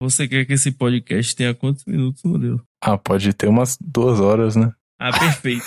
[0.00, 2.64] Você quer que esse podcast tenha quantos minutos, Murilo?
[2.80, 4.72] Ah, pode ter umas duas horas, né?
[4.96, 5.64] Ah, perfeito.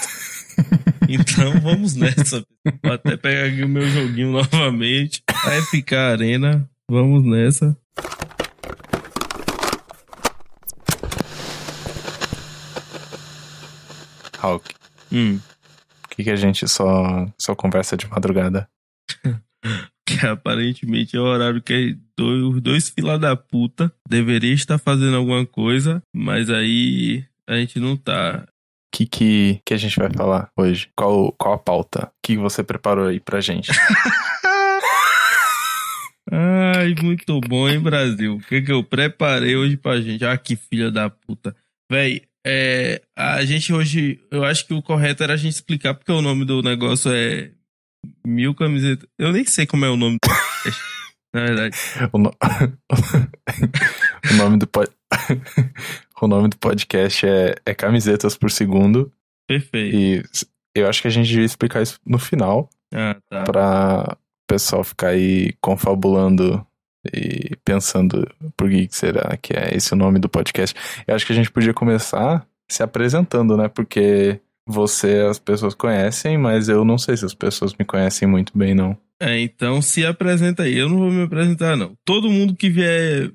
[1.09, 2.41] então vamos nessa.
[2.81, 5.21] Vou até pegar aqui o meu joguinho novamente.
[5.43, 6.69] Vai ficar Arena.
[6.89, 7.77] Vamos nessa.
[14.39, 14.73] Hulk,
[15.11, 15.39] Hum.
[16.01, 18.69] por que, que a gente só, só conversa de madrugada?
[20.19, 25.15] Que aparentemente é o horário que dois, os dois fila da puta deveria estar fazendo
[25.15, 28.43] alguma coisa, mas aí a gente não tá.
[28.43, 30.89] O que, que, que a gente vai falar hoje?
[30.95, 32.07] Qual, qual a pauta?
[32.07, 33.71] O que você preparou aí pra gente?
[36.29, 38.35] Ai, muito bom, hein, Brasil?
[38.35, 40.25] O que, que eu preparei hoje pra gente?
[40.25, 41.55] Ah, que filha da puta.
[41.89, 46.11] Véi, é, a gente hoje, eu acho que o correto era a gente explicar porque
[46.11, 47.51] o nome do negócio é
[48.25, 49.07] Mil Camisetas.
[49.17, 50.81] Eu nem sei como é o nome do podcast,
[51.33, 51.77] na verdade.
[52.13, 52.35] o, no-
[54.31, 54.89] o nome do pod...
[56.21, 59.11] o nome do podcast é, é Camisetas por Segundo.
[59.47, 59.95] Perfeito.
[59.95, 60.23] E
[60.75, 62.69] eu acho que a gente devia explicar isso no final.
[62.93, 63.43] Ah, tá.
[63.43, 64.17] pra o
[64.53, 66.65] pessoal ficar aí confabulando
[67.13, 70.75] e pensando por que será que é esse o nome do podcast.
[71.07, 73.67] Eu acho que a gente podia começar se apresentando, né?
[73.69, 74.39] Porque
[74.71, 78.73] você as pessoas conhecem, mas eu não sei se as pessoas me conhecem muito bem,
[78.73, 78.97] não.
[79.21, 80.75] É, então se apresenta aí.
[80.75, 81.93] Eu não vou me apresentar, não.
[82.03, 83.31] Todo mundo que vier,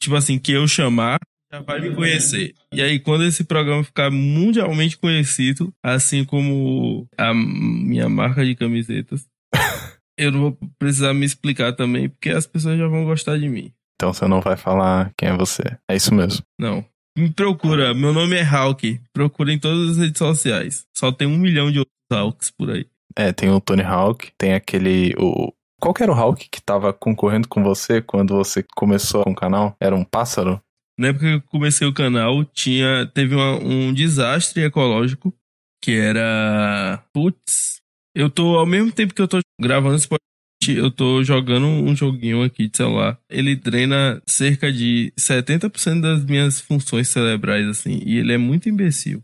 [0.00, 1.20] tipo assim, que eu chamar,
[1.52, 2.54] já vai me conhecer.
[2.72, 9.26] E aí, quando esse programa ficar mundialmente conhecido, assim como a minha marca de camisetas,
[10.18, 13.72] eu não vou precisar me explicar também, porque as pessoas já vão gostar de mim.
[13.94, 15.62] Então você não vai falar quem é você.
[15.88, 16.42] É isso mesmo.
[16.58, 16.84] Não.
[17.18, 19.00] Me procura, meu nome é Hulk.
[19.12, 20.84] Procura em todas as redes sociais.
[20.96, 22.86] Só tem um milhão de outros Hulks por aí.
[23.16, 25.14] É, tem o Tony Hawk, tem aquele.
[25.18, 25.52] O...
[25.80, 29.34] Qual que era o Hawk que tava concorrendo com você quando você começou com o
[29.34, 29.76] canal?
[29.80, 30.60] Era um pássaro?
[30.98, 35.34] Na época que eu comecei o canal, tinha, teve uma- um desastre ecológico
[35.82, 37.02] que era.
[37.12, 37.78] Putz.
[38.14, 40.27] Eu tô, ao mesmo tempo que eu tô gravando esse podcast,
[40.72, 43.18] eu tô jogando um joguinho aqui de celular.
[43.28, 48.00] Ele drena cerca de 70% das minhas funções cerebrais, assim.
[48.04, 49.22] E ele é muito imbecil.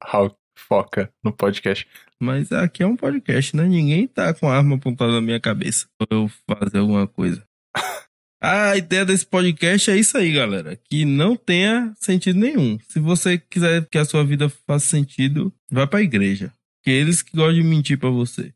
[0.00, 0.36] Hawk
[0.70, 1.86] foca no podcast.
[2.20, 3.66] Mas aqui é um podcast, né?
[3.66, 7.44] Ninguém tá com a arma apontada na minha cabeça pra eu fazer alguma coisa.
[8.42, 10.74] A ideia desse podcast é isso aí, galera.
[10.74, 12.78] Que não tenha sentido nenhum.
[12.88, 16.50] Se você quiser que a sua vida faça sentido, vá pra igreja.
[16.82, 18.54] Que eles que gostam de mentir pra você.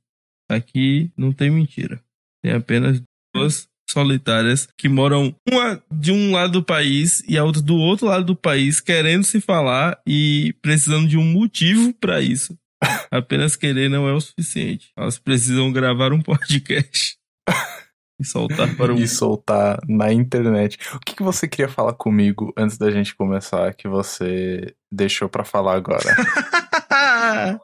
[0.48, 2.00] Aqui não tem mentira.
[2.44, 3.00] Tem apenas
[3.34, 8.06] duas solitárias que moram uma de um lado do país e a outra do outro
[8.06, 12.55] lado do país, querendo se falar e precisando de um motivo pra isso.
[13.10, 14.93] Apenas querer não é o suficiente.
[14.94, 17.16] Elas precisam gravar um podcast
[18.21, 20.76] e soltar para o e soltar na internet.
[20.94, 25.44] O que, que você queria falar comigo antes da gente começar que você deixou pra
[25.44, 26.15] falar agora?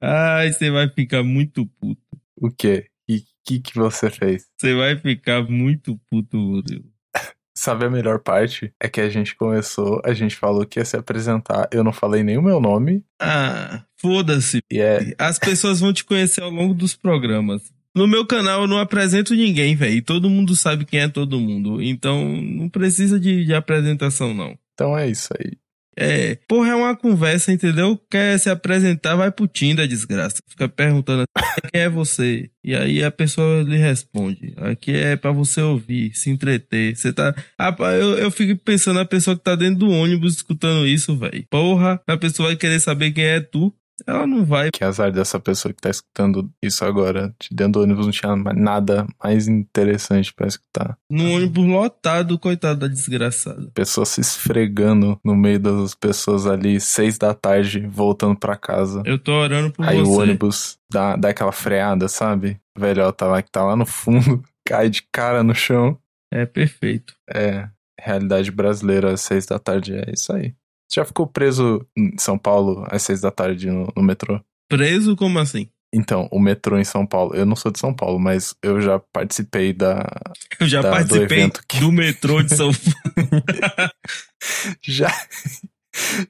[0.00, 2.00] Ai, você vai ficar muito puto.
[2.40, 2.86] o quê?
[3.46, 4.46] O que, que você fez?
[4.60, 6.84] Você vai ficar muito puto, Murilo.
[7.56, 8.72] Sabe a melhor parte?
[8.82, 12.22] É que a gente começou, a gente falou que ia se apresentar, eu não falei
[12.22, 14.58] nem o meu nome, Ah, foda-se.
[14.72, 15.14] é.
[15.18, 17.62] As pessoas vão te conhecer ao longo dos programas.
[17.94, 20.02] No meu canal eu não apresento ninguém, velho.
[20.02, 21.80] Todo mundo sabe quem é todo mundo.
[21.80, 24.58] Então não precisa de, de apresentação, não.
[24.74, 25.56] Então é isso aí.
[25.98, 27.98] É, porra, é uma conversa, entendeu?
[28.10, 30.36] Quer se apresentar, vai pro Tinder, desgraça.
[30.48, 31.24] Fica perguntando
[31.72, 32.50] quem é você.
[32.62, 34.52] E aí a pessoa lhe responde.
[34.58, 36.94] Aqui é pra você ouvir, se entreter.
[36.94, 37.34] Você tá.
[37.58, 41.44] Rapaz, eu, eu fico pensando na pessoa que tá dentro do ônibus escutando isso, velho.
[41.50, 43.72] Porra, a pessoa vai querer saber quem é tu.
[44.06, 44.70] Ela não vai.
[44.70, 47.34] Que azar dessa pessoa que tá escutando isso agora.
[47.40, 50.98] De Dentro do ônibus não tinha nada mais interessante pra escutar.
[51.10, 53.70] Num ônibus lotado, coitado da desgraçada.
[53.72, 59.02] Pessoa se esfregando no meio das pessoas ali, seis da tarde, voltando pra casa.
[59.06, 60.10] Eu tô orando por Aí você.
[60.10, 62.60] o ônibus dá, dá aquela freada, sabe?
[62.78, 65.98] Velhota lá que tá lá no fundo, cai de cara no chão.
[66.30, 67.14] É perfeito.
[67.32, 67.68] É,
[67.98, 70.54] realidade brasileira às seis da tarde, é isso aí.
[70.88, 74.40] Você já ficou preso em São Paulo às seis da tarde no, no metrô?
[74.68, 75.68] Preso como assim?
[75.94, 78.98] Então, o metrô em São Paulo, eu não sou de São Paulo, mas eu já
[78.98, 80.04] participei da.
[80.60, 83.90] Eu já Da- do participei evento que- do metrô de São Paulo.
[84.82, 85.08] Já.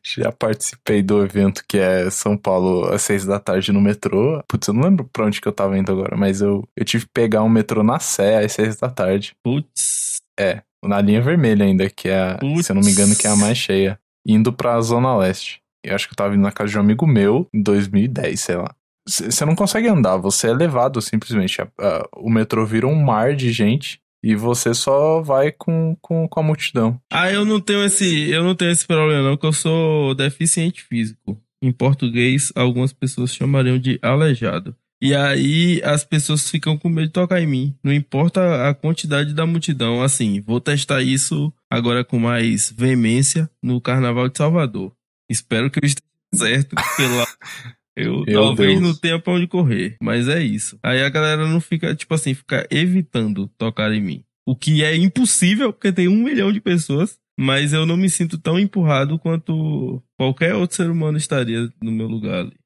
[0.02, 4.40] Já participei do evento que é São Paulo às seis da tarde no metrô.
[4.48, 7.04] Putz, eu não lembro pra onde que eu tava indo agora, mas eu, eu tive
[7.06, 9.34] que pegar um metrô na Sé às seis da tarde.
[9.42, 10.20] Putz.
[10.38, 13.30] É, na linha vermelha ainda, que é, a- se eu não me engano, que é
[13.30, 13.98] a mais cheia.
[14.26, 15.60] Indo pra Zona Leste.
[15.84, 18.56] Eu acho que eu tava indo na casa de um amigo meu em 2010, sei
[18.56, 18.74] lá.
[19.08, 21.60] Você não consegue andar, você é levado simplesmente.
[21.62, 26.26] A- a- o metrô vira um mar de gente e você só vai com, com,
[26.26, 27.00] com a multidão.
[27.12, 30.82] Ah, eu não tenho esse, eu não tenho esse problema não, porque eu sou deficiente
[30.82, 31.40] físico.
[31.62, 34.74] Em português, algumas pessoas chamariam de aleijado.
[35.00, 37.74] E aí as pessoas ficam com medo de tocar em mim.
[37.84, 40.02] Não importa a quantidade da multidão.
[40.02, 44.92] Assim, vou testar isso agora com mais veemência no Carnaval de Salvador.
[45.30, 47.26] Espero que eu esteja certo, porque lá
[47.96, 48.82] eu Meu talvez Deus.
[48.82, 49.96] não tenha pra onde correr.
[50.02, 50.78] Mas é isso.
[50.82, 54.24] Aí a galera não fica, tipo assim, fica evitando tocar em mim.
[54.46, 57.18] O que é impossível, porque tem um milhão de pessoas.
[57.38, 62.06] Mas eu não me sinto tão empurrado quanto qualquer outro ser humano estaria no meu
[62.06, 62.56] lugar ali.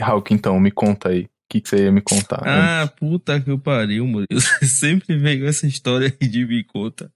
[0.00, 1.28] Hulk, então, me conta aí.
[1.48, 2.42] O que, que você ia me contar?
[2.44, 4.38] Ah, puta que eu pariu, Murilo.
[4.38, 7.10] Você sempre vem com essa história aí de me conta.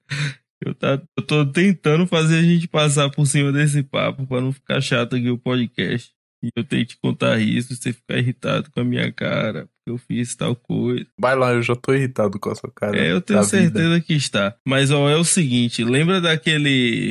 [0.65, 4.51] Eu, tá, eu tô tentando fazer a gente passar por cima desse papo pra não
[4.51, 6.11] ficar chato aqui o podcast.
[6.43, 9.91] E eu tenho que te contar isso, você ficar irritado com a minha cara, porque
[9.91, 11.07] eu fiz tal coisa.
[11.21, 12.97] Vai lá, eu já tô irritado com a sua cara.
[12.97, 13.59] É, eu tenho da vida.
[13.59, 14.57] certeza que está.
[14.67, 17.11] Mas ó, é o seguinte, lembra daquele.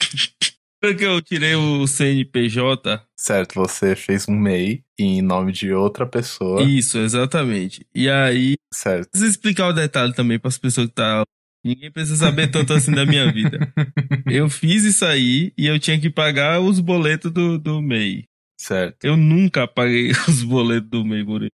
[0.84, 3.02] Lembra que eu tirei o CNPJ?
[3.18, 6.62] Certo, você fez um MEI em nome de outra pessoa.
[6.62, 7.86] Isso, exatamente.
[7.94, 9.10] E aí, Certo.
[9.10, 11.22] preciso explicar o detalhe também para as pessoas que tá.
[11.64, 13.58] Ninguém precisa saber tanto assim da minha vida.
[14.30, 18.24] Eu fiz isso aí e eu tinha que pagar os boletos do, do MEI.
[18.60, 19.04] Certo.
[19.04, 21.50] Eu nunca paguei os boletos do MEI, Murilo.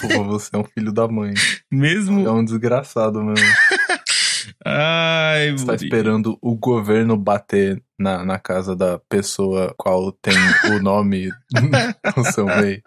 [0.00, 1.34] Pô, você é um filho da mãe.
[1.72, 2.30] É Mesmo.
[2.30, 3.46] um desgraçado mesmo.
[4.64, 10.34] Ai, Você tá esperando o governo bater na, na casa da pessoa qual tem
[10.72, 11.30] o nome
[12.16, 12.82] do seu MEI.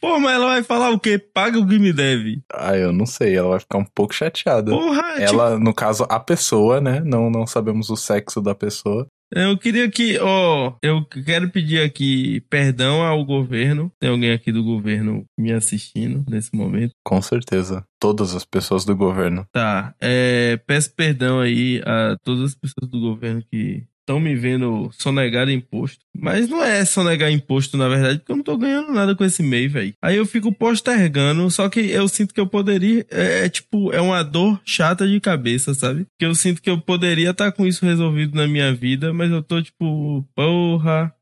[0.00, 1.18] Pô, mas ela vai falar o quê?
[1.18, 2.42] Paga o que me deve.
[2.52, 4.70] Ah, eu não sei, ela vai ficar um pouco chateada.
[4.70, 7.00] Porra, tipo, Ela, no caso, a pessoa, né?
[7.00, 9.06] Não, não sabemos o sexo da pessoa.
[9.30, 13.92] Eu queria que, ó, eu quero pedir aqui perdão ao governo.
[14.00, 16.92] Tem alguém aqui do governo me assistindo nesse momento?
[17.04, 17.84] Com certeza.
[18.00, 19.46] Todas as pessoas do governo.
[19.52, 24.90] Tá, é, peço perdão aí a todas as pessoas do governo que estão me vendo
[24.92, 26.02] sonegar imposto.
[26.16, 29.42] Mas não é sonegar imposto, na verdade, porque eu não tô ganhando nada com esse
[29.42, 29.94] MEI, velho.
[30.02, 33.06] Aí eu fico postergando, só que eu sinto que eu poderia.
[33.10, 36.06] É, é tipo, é uma dor chata de cabeça, sabe?
[36.18, 39.42] Que eu sinto que eu poderia estar com isso resolvido na minha vida, mas eu
[39.42, 41.14] tô tipo, porra,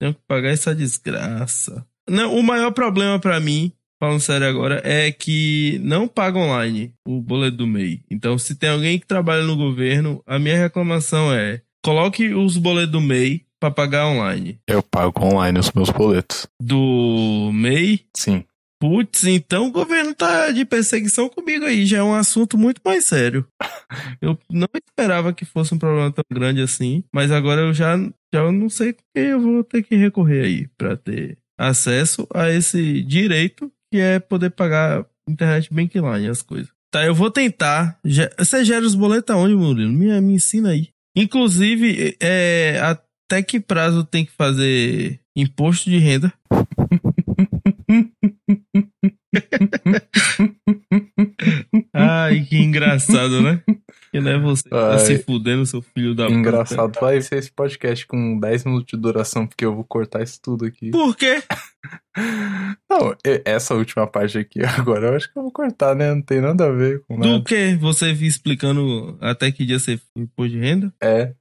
[0.00, 1.84] tenho que pagar essa desgraça.
[2.08, 3.72] Não, o maior problema pra mim
[4.02, 8.02] falando sério agora, é que não paga online o boleto do MEI.
[8.10, 12.92] Então, se tem alguém que trabalha no governo, a minha reclamação é: coloque os boletos
[12.92, 14.58] do MEI para pagar online.
[14.66, 16.46] Eu pago online os meus boletos.
[16.60, 18.06] Do MEI?
[18.16, 18.44] Sim.
[18.80, 23.04] Putz, então o governo tá de perseguição comigo aí, já é um assunto muito mais
[23.04, 23.46] sério.
[24.20, 27.96] Eu não esperava que fosse um problema tão grande assim, mas agora eu já,
[28.34, 33.02] já não sei porque eu vou ter que recorrer aí para ter acesso a esse
[33.02, 36.72] direito que é poder pagar internet bankline as coisas.
[36.90, 37.98] Tá, eu vou tentar.
[38.38, 39.92] Você gera os boletos aonde, Murilo?
[39.92, 40.88] Me, me ensina aí.
[41.14, 46.32] Inclusive, é, até que prazo tem que fazer imposto de renda?
[51.94, 53.62] Ai, que engraçado, né?
[54.12, 54.98] Que não é você que tá Ai.
[54.98, 56.36] se fudendo, seu filho da puta.
[56.38, 57.00] Engraçado.
[57.00, 60.66] Vai ser esse podcast com 10 minutos de duração, porque eu vou cortar isso tudo
[60.66, 60.90] aqui.
[60.90, 61.42] Por quê?
[62.90, 66.12] Não, essa última parte aqui agora eu acho que eu vou cortar, né?
[66.14, 67.44] Não tem nada a ver com Do nada.
[67.44, 67.74] que?
[67.76, 70.92] Você vi explicando até que dia você imposto de renda?
[71.02, 71.32] É,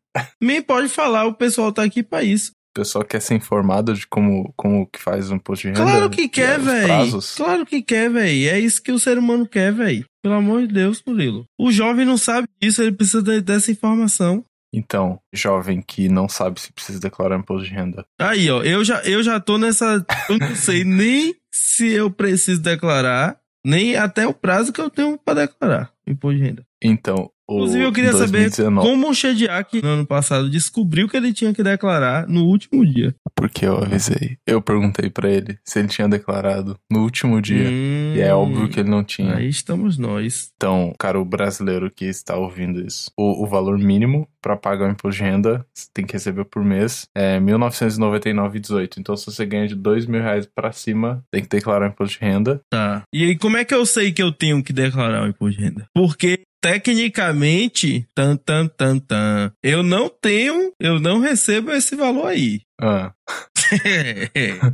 [0.41, 2.53] Me pode falar, o pessoal tá aqui pra isso.
[2.71, 5.81] O pessoal quer ser informado de como, como que faz um imposto de renda.
[5.91, 7.35] Claro que quer, prazos.
[7.35, 8.47] Claro que quer, véi.
[8.47, 10.05] É isso que o ser humano quer, véi.
[10.23, 11.45] Pelo amor de Deus, Murilo.
[11.59, 14.45] O jovem não sabe disso, ele precisa de- dessa informação.
[14.73, 18.05] Então, jovem que não sabe se precisa declarar imposto de renda.
[18.19, 20.05] Aí, ó, eu já, eu já tô nessa.
[20.29, 25.17] Eu não sei nem se eu preciso declarar, nem até o prazo que eu tenho
[25.17, 26.63] pra declarar imposto de renda.
[26.81, 31.33] Então, Inclusive, eu queria saber 2019, como o Shediak, no ano passado, descobriu que ele
[31.33, 33.13] tinha que declarar no último dia.
[33.35, 34.37] porque eu avisei.
[34.45, 37.67] Eu perguntei pra ele se ele tinha declarado no último dia.
[37.69, 39.35] Hum, E é óbvio que ele não tinha.
[39.35, 40.51] Aí estamos nós.
[40.55, 44.91] Então, cara, o brasileiro que está ouvindo isso, o, o valor mínimo para pagar o
[44.91, 48.97] imposto de renda, você tem que receber por mês, é R$ 1999,18.
[48.97, 52.19] Então, se você ganha de dois mil reais pra cima, tem que declarar o imposto
[52.19, 52.61] de renda.
[52.69, 53.03] Tá.
[53.13, 55.63] E aí, como é que eu sei que eu tenho que declarar o imposto de
[55.65, 55.85] renda?
[55.93, 62.61] Porque, tecnicamente, tan, tan, tan, tan, eu não tenho, eu não recebo esse valor aí.
[62.79, 63.11] Ah,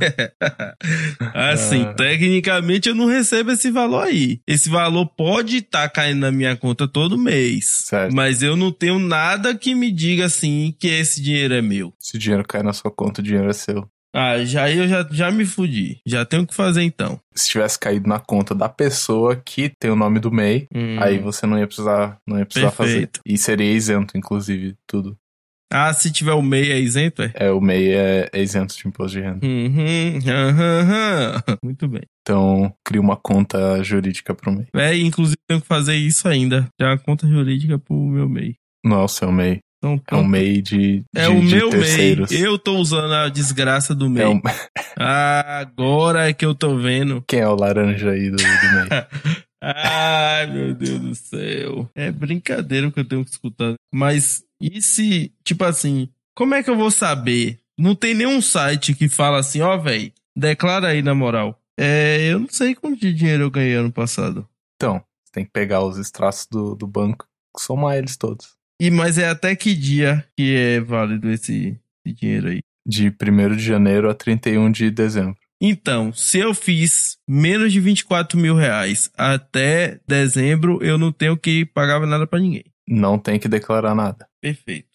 [1.34, 1.94] assim, Ah.
[1.94, 4.40] tecnicamente eu não recebo esse valor aí.
[4.46, 7.84] Esse valor pode estar caindo na minha conta todo mês.
[7.86, 8.14] Certo.
[8.14, 11.92] Mas eu não tenho nada que me diga assim que esse dinheiro é meu.
[11.98, 13.88] se o dinheiro cai na sua conta, o dinheiro é seu.
[14.14, 16.00] Ah, já eu já, já me fudi.
[16.06, 17.20] Já tenho o que fazer então.
[17.34, 20.96] Se tivesse caído na conta da pessoa que tem o nome do MEI, Hum.
[21.00, 22.92] aí você não ia precisar, não ia precisar fazer.
[22.92, 23.20] Perfeito.
[23.26, 25.16] E seria isento, inclusive, tudo.
[25.70, 27.30] Ah, se tiver o MEI é isento, é?
[27.34, 29.46] É, o MEI é, é isento de imposto de renda.
[29.46, 31.42] Uhum, aham, aham.
[31.62, 32.00] Muito bem.
[32.22, 34.66] Então, cria uma conta jurídica pro MEI.
[34.74, 36.66] É, inclusive tenho que fazer isso ainda.
[36.78, 38.54] Ter uma conta jurídica pro meu MEI.
[38.82, 39.58] Não é o seu MEI.
[39.78, 40.26] Então, É um.
[40.26, 42.30] MEI de, de, É o de meu terceiros.
[42.30, 42.44] MEI.
[42.46, 44.24] Eu tô usando a desgraça do MEI.
[44.24, 44.40] É um-
[44.98, 47.22] agora é que eu tô vendo.
[47.26, 48.88] Quem é o laranja aí do, do MEI?
[49.62, 51.90] Ai, meu Deus do céu.
[51.94, 53.74] É brincadeira o que eu tenho que escutar.
[53.92, 57.58] Mas e se, tipo assim, como é que eu vou saber?
[57.78, 61.58] Não tem nenhum site que fala assim, ó, véi, declara aí na moral.
[61.78, 64.48] É, eu não sei quanto de dinheiro eu ganhei ano passado.
[64.76, 67.24] Então, você tem que pegar os extratos do, do banco
[67.56, 68.56] somar eles todos.
[68.80, 72.60] E mas é até que dia que é válido esse, esse dinheiro aí?
[72.86, 75.36] De 1 de janeiro a 31 de dezembro.
[75.60, 81.66] Então, se eu fiz menos de 24 mil reais até dezembro, eu não tenho que
[81.66, 82.64] pagar nada pra ninguém.
[82.88, 84.26] Não tem que declarar nada.
[84.40, 84.87] Perfeito.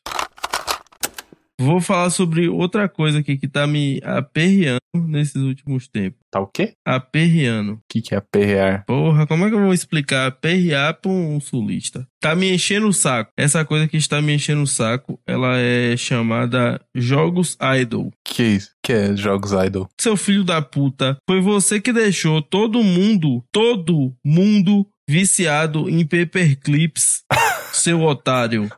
[1.64, 6.20] Vou falar sobre outra coisa aqui que tá me aperreando nesses últimos tempos.
[6.30, 6.74] Tá o quê?
[6.86, 7.74] Aperreando.
[7.74, 8.84] O que, que é PRR?
[8.86, 12.06] Porra, como é que eu vou explicar aperrear pra um sulista?
[12.20, 13.32] Tá me enchendo o saco.
[13.38, 18.12] Essa coisa que está me enchendo o saco, ela é chamada Jogos Idol.
[18.26, 18.72] Que isso?
[18.84, 19.88] Que é jogos idol?
[19.98, 27.24] Seu filho da puta, foi você que deixou todo mundo, todo mundo viciado em paperclips,
[27.72, 28.70] seu otário.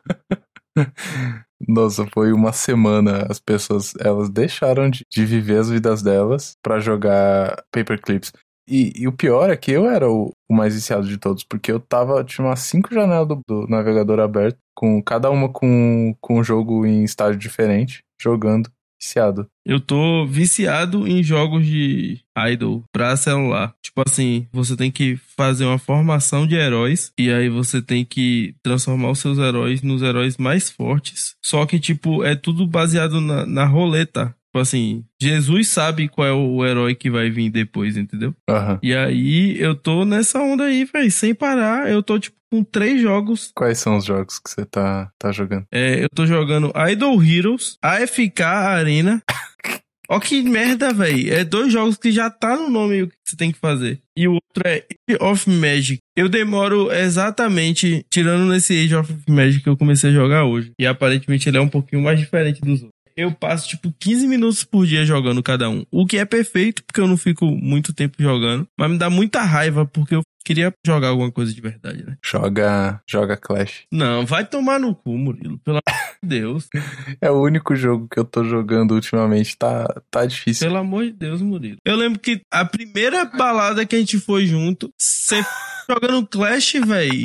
[1.60, 3.26] Nossa, foi uma semana.
[3.30, 8.32] As pessoas, elas deixaram de, de viver as vidas delas pra jogar paperclips.
[8.68, 11.70] E, e o pior é que eu era o, o mais viciado de todos, porque
[11.70, 16.40] eu tava, tinha umas cinco janelas do, do navegador aberto, com cada uma com, com
[16.40, 18.68] um jogo em estágio diferente, jogando,
[19.00, 19.48] viciado.
[19.64, 23.74] Eu tô viciado em jogos de idol pra celular.
[23.82, 28.54] Tipo assim, você tem que fazer uma formação de heróis e aí você tem que
[28.62, 31.34] transformar os seus heróis nos heróis mais fortes.
[31.42, 34.34] Só que, tipo, é tudo baseado na, na roleta.
[34.56, 38.34] Tipo assim, Jesus sabe qual é o herói que vai vir depois, entendeu?
[38.48, 38.78] Aham.
[38.82, 41.90] E aí eu tô nessa onda aí, velho, sem parar.
[41.90, 43.52] Eu tô, tipo, com três jogos.
[43.54, 45.66] Quais são os jogos que você tá, tá jogando?
[45.70, 49.22] É, eu tô jogando Idol Heroes, AFK Arena.
[50.08, 51.34] Ó que merda, velho.
[51.34, 54.00] É dois jogos que já tá no nome o que você tem que fazer.
[54.16, 55.98] E o outro é Age of Magic.
[56.16, 60.72] Eu demoro exatamente, tirando nesse Age of Magic que eu comecei a jogar hoje.
[60.80, 62.95] E aparentemente ele é um pouquinho mais diferente dos outros.
[63.16, 65.84] Eu passo, tipo, 15 minutos por dia jogando cada um.
[65.90, 68.68] O que é perfeito, porque eu não fico muito tempo jogando.
[68.78, 72.16] Mas me dá muita raiva, porque eu queria jogar alguma coisa de verdade, né?
[72.22, 73.84] Joga, joga Clash.
[73.90, 75.58] Não, vai tomar no cu, Murilo.
[75.58, 76.68] Pelo amor de Deus.
[77.20, 80.66] É o único jogo que eu tô jogando ultimamente, tá, tá difícil.
[80.66, 81.78] Pelo amor de Deus, Murilo.
[81.84, 85.42] Eu lembro que a primeira balada que a gente foi junto, você
[85.88, 87.24] jogando Clash, véi.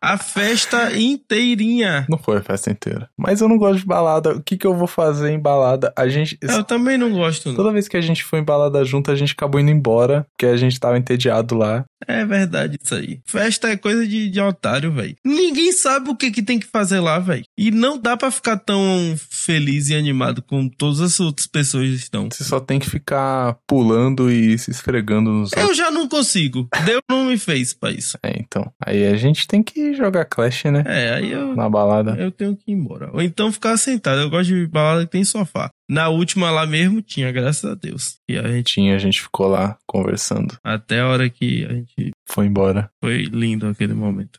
[0.00, 2.06] A festa inteirinha.
[2.08, 3.08] Não foi a festa inteira.
[3.16, 4.36] Mas eu não gosto de balada.
[4.36, 5.92] O que que eu vou fazer em balada?
[5.96, 6.38] A gente.
[6.40, 7.56] Eu também não gosto, não.
[7.56, 10.46] Toda vez que a gente foi em balada junto, a gente acabou indo embora, porque
[10.46, 11.84] a gente tava entediado lá.
[12.06, 13.20] É verdade isso aí.
[13.24, 15.16] Festa é coisa de, de otário, velho.
[15.24, 17.44] Ninguém sabe o que, que tem que fazer lá, velho.
[17.56, 22.28] E não dá pra ficar tão feliz e animado como todas as outras pessoas estão.
[22.32, 26.68] Você só tem que ficar pulando e se esfregando nos Eu já não consigo.
[26.84, 28.16] Deus não me fez pra isso.
[28.22, 28.70] É, então.
[28.84, 30.84] Aí a gente tem que jogar Clash, né?
[30.86, 32.16] É, aí eu, Na balada.
[32.18, 33.10] eu tenho que ir embora.
[33.12, 34.20] Ou então ficar sentado.
[34.20, 35.70] Eu gosto de balada que tem sofá.
[35.88, 38.18] Na última lá mesmo tinha, graças a Deus.
[38.28, 40.58] E a gente, Tinha, a gente ficou lá conversando.
[40.62, 42.90] até a hora que a gente Foi embora.
[43.02, 44.38] foi lindo aquele momento.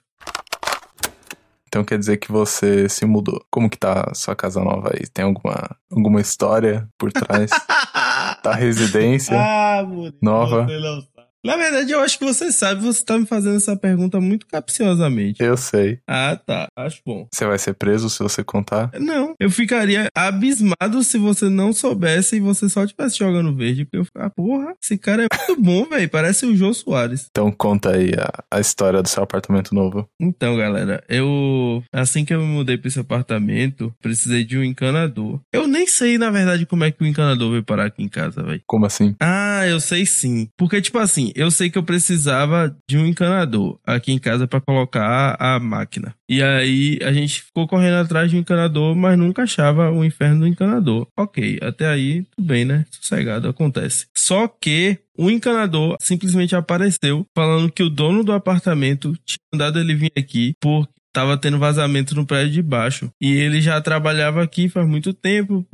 [1.68, 3.44] Então quer dizer que você se mudou.
[3.52, 5.08] Como que tá a sua casa nova aí?
[5.08, 7.50] Tem alguma, alguma história por trás?
[8.44, 9.36] tá residência?
[9.40, 10.66] Ah, Murilo, Nova.
[10.66, 11.19] você não.
[11.44, 15.42] Na verdade, eu acho que você sabe, você tá me fazendo essa pergunta muito capciosamente.
[15.42, 16.00] Eu sei.
[16.08, 16.68] Ah, tá.
[16.76, 17.28] Acho bom.
[17.32, 18.92] Você vai ser preso se você contar?
[19.00, 23.86] Não, eu ficaria abismado se você não soubesse e você só estivesse jogando verde.
[23.86, 26.10] Porque eu ficar, porra, esse cara é muito bom, velho.
[26.10, 27.28] Parece o Jô Soares.
[27.30, 30.10] Então conta aí a, a história do seu apartamento novo.
[30.20, 31.82] Então, galera, eu.
[31.94, 35.40] Assim que eu me mudei pra esse apartamento, precisei de um encanador.
[35.54, 38.44] Eu nem sei, na verdade, como é que o encanador veio parar aqui em casa,
[38.44, 38.62] velho.
[38.68, 39.16] Como assim?
[39.22, 40.50] Ah, eu sei sim.
[40.58, 44.62] Porque, tipo assim, eu sei que eu precisava de um encanador aqui em casa pra
[44.62, 46.16] colocar a máquina.
[46.28, 50.42] E aí a gente ficou correndo atrás de um encanador, mas nunca achava o inferno
[50.42, 51.08] do encanador.
[51.18, 52.86] Ok, até aí tudo bem, né?
[52.92, 54.06] Sossegado, acontece.
[54.16, 59.96] Só que o encanador simplesmente apareceu falando que o dono do apartamento tinha mandado ele
[59.96, 63.12] vir aqui porque tava tendo vazamento no prédio de baixo.
[63.20, 65.66] E ele já trabalhava aqui faz muito tempo.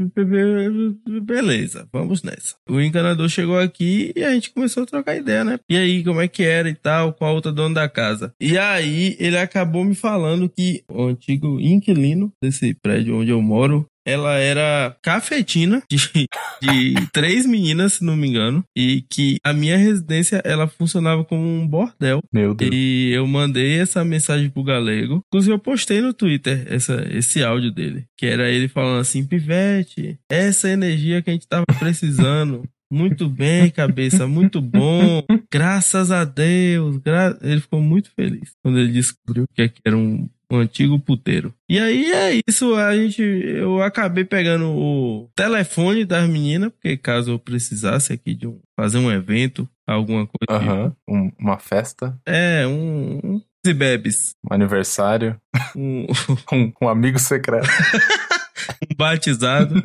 [1.22, 2.56] Beleza, vamos nessa.
[2.68, 5.60] O encanador chegou aqui e a gente começou a trocar ideia, né?
[5.70, 8.34] E aí, como é que era e tal, com a outra dona da casa.
[8.42, 13.86] E aí, ele acabou me falando que o antigo inquilino desse prédio onde eu moro
[14.06, 15.98] ela era cafetina de,
[16.62, 21.42] de três meninas, se não me engano, e que a minha residência ela funcionava como
[21.42, 22.22] um bordel.
[22.32, 22.72] Meu Deus.
[22.74, 25.22] E eu mandei essa mensagem pro Galego.
[25.28, 30.20] Inclusive, eu postei no Twitter essa, esse áudio dele, que era ele falando assim: Pivete,
[30.30, 32.64] essa energia que a gente tava precisando.
[32.92, 35.24] Muito bem, cabeça, muito bom.
[35.52, 36.98] Graças a Deus.
[36.98, 37.38] Gra...
[37.42, 41.54] Ele ficou muito feliz quando ele descobriu que era um um antigo puteiro.
[41.70, 47.32] E aí é isso, a gente eu acabei pegando o telefone das meninas, porque caso
[47.32, 50.64] eu precisasse aqui de um, fazer um evento, alguma coisa.
[50.64, 52.18] Aham, um, uma festa.
[52.26, 54.36] É, um, um e bebes.
[54.50, 55.40] Um aniversário.
[55.76, 56.06] Um,
[56.54, 57.68] um, um amigo secreto.
[58.90, 59.84] um batizado.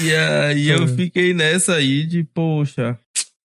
[0.00, 2.98] e aí eu fiquei nessa aí de, poxa,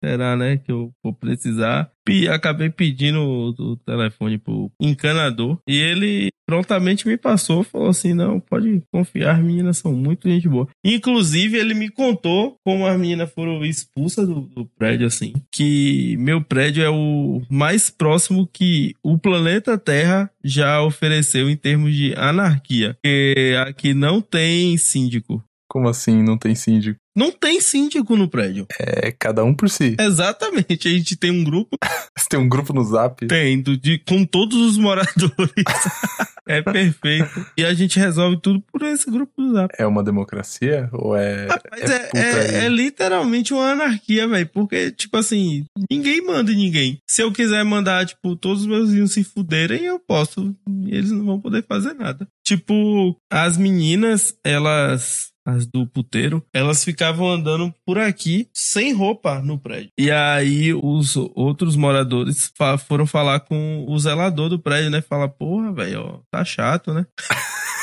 [0.03, 1.91] será, né, que eu vou precisar.
[2.29, 8.39] Acabei pedindo o, o, telefone pro encanador e ele prontamente me passou, falou assim, não,
[8.39, 10.67] pode confiar, as meninas são muito gente boa.
[10.83, 16.43] Inclusive, ele me contou como as meninas foram expulsas do, do prédio, assim, que meu
[16.43, 22.97] prédio é o mais próximo que o planeta Terra já ofereceu em termos de anarquia.
[23.01, 25.43] Porque aqui não tem síndico.
[25.69, 26.99] Como assim não tem síndico?
[27.19, 28.65] Não tem síndico no prédio.
[28.79, 29.93] É cada um por si.
[29.99, 30.87] Exatamente.
[30.87, 31.77] A gente tem um grupo.
[32.17, 33.27] Você tem um grupo no Zap?
[33.27, 35.35] Tem, do, de, com todos os moradores.
[36.47, 37.45] é perfeito.
[37.57, 39.75] E a gente resolve tudo por esse grupo do Zap.
[39.77, 40.87] É uma democracia?
[40.93, 41.47] Ou é.
[41.47, 44.47] Rapaz, é, é, é, literalmente uma anarquia, velho.
[44.47, 46.99] Porque, tipo assim, ninguém manda em ninguém.
[47.05, 50.55] Se eu quiser mandar, tipo, todos os meus vizinhos se fuderem, eu posso.
[50.85, 52.25] E eles não vão poder fazer nada.
[52.45, 59.57] Tipo, as meninas, elas as do puteiro, elas ficavam andando por aqui sem roupa no
[59.57, 59.89] prédio.
[59.97, 62.51] E aí os outros moradores
[62.87, 65.01] foram falar com o zelador do prédio, né?
[65.01, 67.05] Fala, porra, velho, tá chato, né?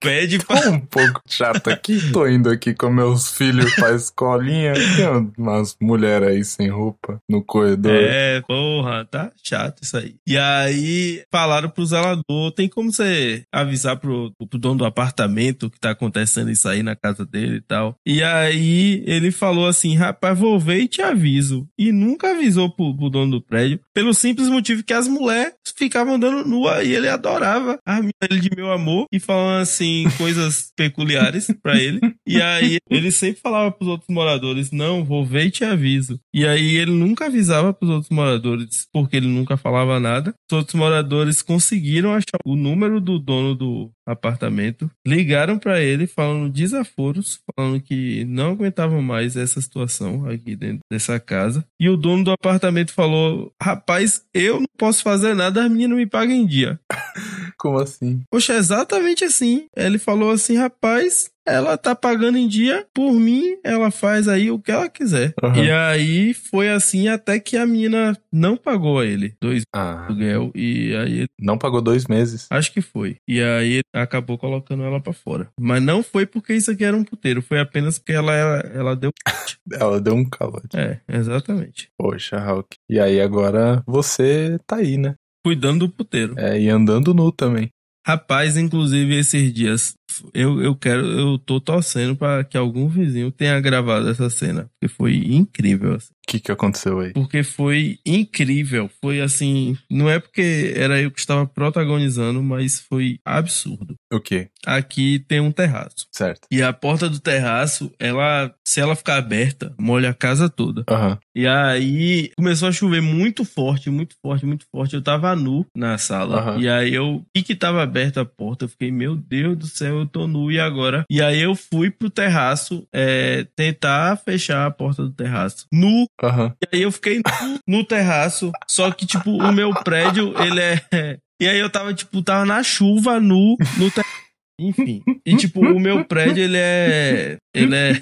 [0.00, 0.68] Pede pra...
[0.68, 2.10] um pouco chato aqui.
[2.12, 4.72] Tô indo aqui com meus filhos pra escolinha.
[4.96, 7.92] Tem umas mulheres aí sem roupa no corredor.
[7.92, 10.16] É, porra, tá chato isso aí.
[10.26, 15.78] E aí falaram pro zelador: tem como você avisar pro, pro dono do apartamento que
[15.78, 17.96] tá acontecendo isso aí na casa dele e tal.
[18.04, 21.68] E aí ele falou assim: rapaz, vou ver e te aviso.
[21.78, 26.14] E nunca avisou pro, pro dono do prédio, pelo simples motivo que as mulheres ficavam
[26.14, 30.72] andando nua e ele adorava a minha, ele de meu amor e falando assim coisas
[30.76, 32.00] peculiares para ele.
[32.26, 36.18] E aí ele sempre falava pros outros moradores: "Não, vou ver e te aviso".
[36.34, 40.34] E aí ele nunca avisava pros outros moradores porque ele nunca falava nada.
[40.50, 46.52] Os outros moradores conseguiram achar o número do dono do apartamento, ligaram para ele falando
[46.52, 51.64] desaforos, falando que não aguentavam mais essa situação aqui dentro dessa casa.
[51.80, 56.06] E o dono do apartamento falou: "Rapaz, eu não posso fazer nada, as meninas me
[56.06, 56.80] pagam em dia".
[57.62, 58.24] Como assim?
[58.28, 59.66] Poxa, exatamente assim.
[59.76, 64.58] Ele falou assim, rapaz, ela tá pagando em dia, por mim, ela faz aí o
[64.58, 65.32] que ela quiser.
[65.40, 65.54] Uhum.
[65.62, 70.06] E aí foi assim até que a menina não pagou a ele dois ah.
[70.06, 72.48] aluguel e aí não pagou dois meses.
[72.50, 73.16] Acho que foi.
[73.28, 75.48] E aí acabou colocando ela para fora.
[75.60, 78.32] Mas não foi porque isso aqui era um puteiro, foi apenas porque ela
[78.74, 79.12] ela deu
[79.72, 80.76] ela deu um calote.
[80.76, 81.88] É, exatamente.
[81.96, 82.76] Poxa, Hulk.
[82.90, 85.14] E aí agora você tá aí, né?
[85.44, 86.34] Cuidando do puteiro.
[86.38, 87.68] É, e andando nu também.
[88.06, 89.94] Rapaz, inclusive esses dias
[90.34, 94.92] eu, eu quero, eu tô torcendo para que algum vizinho tenha gravado essa cena, porque
[94.92, 95.94] foi incrível.
[95.94, 96.12] Assim.
[96.22, 97.12] O que, que aconteceu aí?
[97.12, 98.88] Porque foi incrível.
[99.00, 99.76] Foi assim.
[99.90, 103.96] Não é porque era eu que estava protagonizando, mas foi absurdo.
[104.12, 104.48] O quê?
[104.64, 106.06] Aqui tem um terraço.
[106.12, 106.46] Certo.
[106.50, 110.84] E a porta do terraço, ela, se ela ficar aberta, molha a casa toda.
[110.88, 111.18] Uhum.
[111.34, 114.94] E aí começou a chover muito forte, muito forte, muito forte.
[114.94, 116.52] Eu tava nu na sala.
[116.52, 116.60] Uhum.
[116.60, 117.24] E aí eu.
[117.34, 120.50] E que tava aberta a porta, eu fiquei, meu Deus do céu, eu tô nu
[120.50, 121.04] e agora?
[121.10, 125.66] E aí eu fui pro terraço é, tentar fechar a porta do terraço.
[125.72, 126.52] Nu Uhum.
[126.62, 131.18] E aí eu fiquei no, no, terraço, só que, tipo, o meu prédio, ele é.
[131.40, 134.22] E aí eu tava, tipo, tava na chuva, nu, no terraço.
[134.60, 135.02] Enfim.
[135.26, 137.36] E, tipo, o meu prédio, ele é.
[137.52, 137.92] Ele é.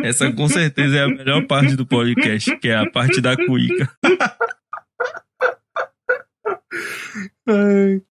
[0.02, 3.90] Essa com certeza é a melhor parte do podcast, que é a parte da cuíca.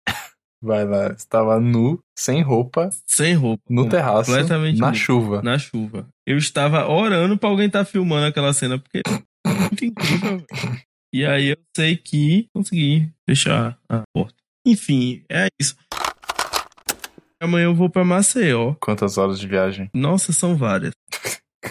[0.65, 2.89] Vai lá, estava nu, sem roupa.
[3.07, 3.63] Sem roupa.
[3.69, 4.31] No terraço.
[4.31, 5.43] Completamente na nu, chuva.
[5.43, 6.09] Na chuva.
[6.27, 9.03] Eu estava orando pra alguém estar tá filmando aquela cena, porque
[9.47, 10.43] é muito incrível.
[11.13, 14.35] e aí eu sei que consegui fechar a porta.
[14.67, 15.77] Enfim, é isso.
[17.39, 18.75] Amanhã eu vou pra Maceió.
[18.81, 19.91] Quantas horas de viagem?
[19.93, 20.93] Nossa, são várias.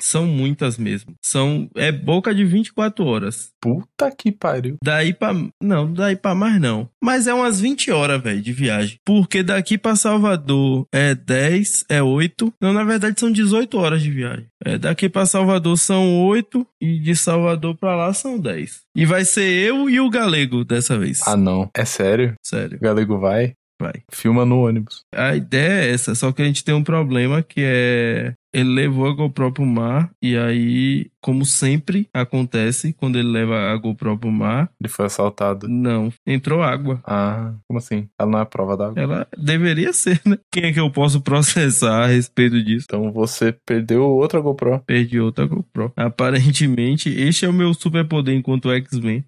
[0.02, 1.14] São muitas mesmo.
[1.22, 1.70] São.
[1.76, 3.50] É boca de 24 horas.
[3.62, 4.78] Puta que pariu.
[4.84, 5.34] Daí pra.
[5.62, 6.90] Não, daí pra mais não.
[7.02, 8.98] Mas é umas 20 horas, velho, de viagem.
[9.06, 12.54] Porque daqui pra Salvador é 10, é 8.
[12.62, 14.46] Não, na verdade são 18 horas de viagem.
[14.66, 18.82] É, daqui pra Salvador são 8 e de Salvador pra lá são 10.
[18.96, 21.22] E vai ser eu e o Galego dessa vez.
[21.28, 21.70] Ah, não.
[21.76, 22.34] É sério?
[22.44, 23.54] Sério, O galego vai?
[23.82, 23.94] Vai.
[24.12, 25.04] Filma no ônibus.
[25.14, 28.34] A ideia é essa, só que a gente tem um problema que é.
[28.56, 33.76] Ele levou a GoPro pro mar, e aí, como sempre acontece quando ele leva a
[33.78, 35.68] GoPro pro mar, Ele foi assaltado.
[35.68, 37.02] não, entrou água.
[37.04, 38.08] Ah, como assim?
[38.20, 39.02] Ela não é prova d'água?
[39.02, 40.38] Ela deveria ser, né?
[40.52, 42.86] Quem é que eu posso processar a respeito disso?
[42.88, 44.84] Então você perdeu outra GoPro.
[44.86, 45.92] Perdi outra GoPro.
[45.96, 49.26] Aparentemente, este é o meu superpoder enquanto X-Men.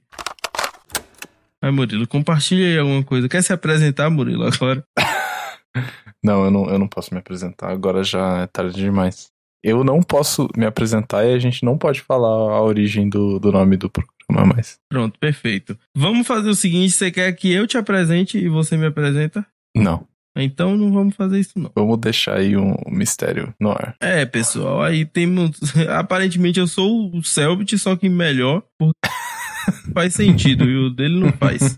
[1.65, 3.27] Ai, Murilo, compartilha aí alguma coisa.
[3.27, 4.85] Quer se apresentar, Murilo, agora?
[6.23, 7.69] Não, eu não, eu não posso me apresentar.
[7.69, 9.27] Agora já é tarde demais.
[9.63, 13.51] Eu não posso me apresentar e a gente não pode falar a origem do, do
[13.51, 14.79] nome do programa mais.
[14.89, 15.77] Pronto, perfeito.
[15.95, 19.45] Vamos fazer o seguinte: você quer que eu te apresente e você me apresenta?
[19.75, 20.07] Não.
[20.35, 21.71] Então não vamos fazer isso, não.
[21.75, 23.95] Vamos deixar aí um mistério no ar.
[23.99, 25.51] É, pessoal, aí temos.
[25.89, 28.63] Aparentemente eu sou o Selbit, só que melhor.
[28.79, 28.97] Porque
[29.93, 31.77] faz sentido e o dele não faz.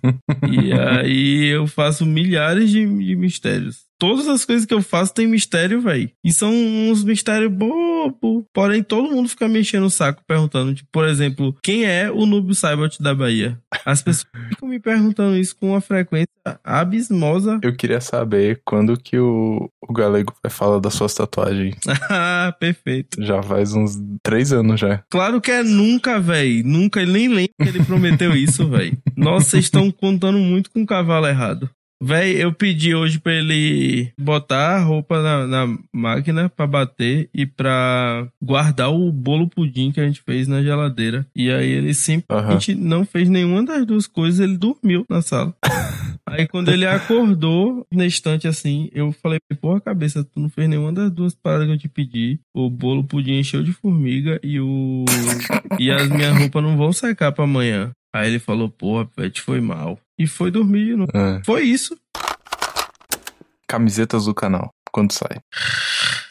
[0.50, 3.87] E aí eu faço milhares de, de mistérios.
[4.00, 6.10] Todas as coisas que eu faço tem mistério, velho.
[6.24, 8.46] E são uns mistérios bobo.
[8.54, 12.26] Porém, todo mundo fica me enchendo o saco perguntando, tipo, por exemplo, quem é o
[12.26, 13.60] Nubio Saibot da Bahia?
[13.86, 16.28] As pessoas ficam me perguntando isso com uma frequência
[16.64, 17.60] abismosa.
[17.64, 21.76] Eu queria saber quando que o, o galego vai falar das suas tatuagens.
[22.10, 23.22] ah, perfeito.
[23.24, 25.04] Já faz uns três anos já.
[25.10, 26.64] Claro que é nunca, velho.
[26.66, 28.98] Nunca, ele nem lembra que ele prometeu isso, velho.
[29.16, 31.70] Nossa, vocês estão contando muito com o cavalo errado.
[32.02, 37.46] Véi, eu pedi hoje pra ele botar a roupa na, na máquina pra bater e
[37.46, 41.26] pra guardar o bolo pudim que a gente fez na geladeira.
[41.36, 45.56] E aí ele simplesmente não fez nenhuma das duas coisas, ele dormiu na sala.
[46.30, 50.92] Aí quando ele acordou, na estante assim, eu falei, porra cabeça, tu não fez nenhuma
[50.92, 52.38] das duas paradas que eu te pedi.
[52.54, 55.06] O bolo pudim encheu de formiga e o...
[55.80, 57.92] e as minhas roupas não vão secar pra amanhã.
[58.18, 60.00] Aí ele falou, porra, Pet, foi mal.
[60.18, 61.12] E foi dormir novo.
[61.14, 61.40] É.
[61.46, 61.96] Foi isso.
[63.68, 64.72] Camisetas do canal.
[64.92, 65.38] Quando sai?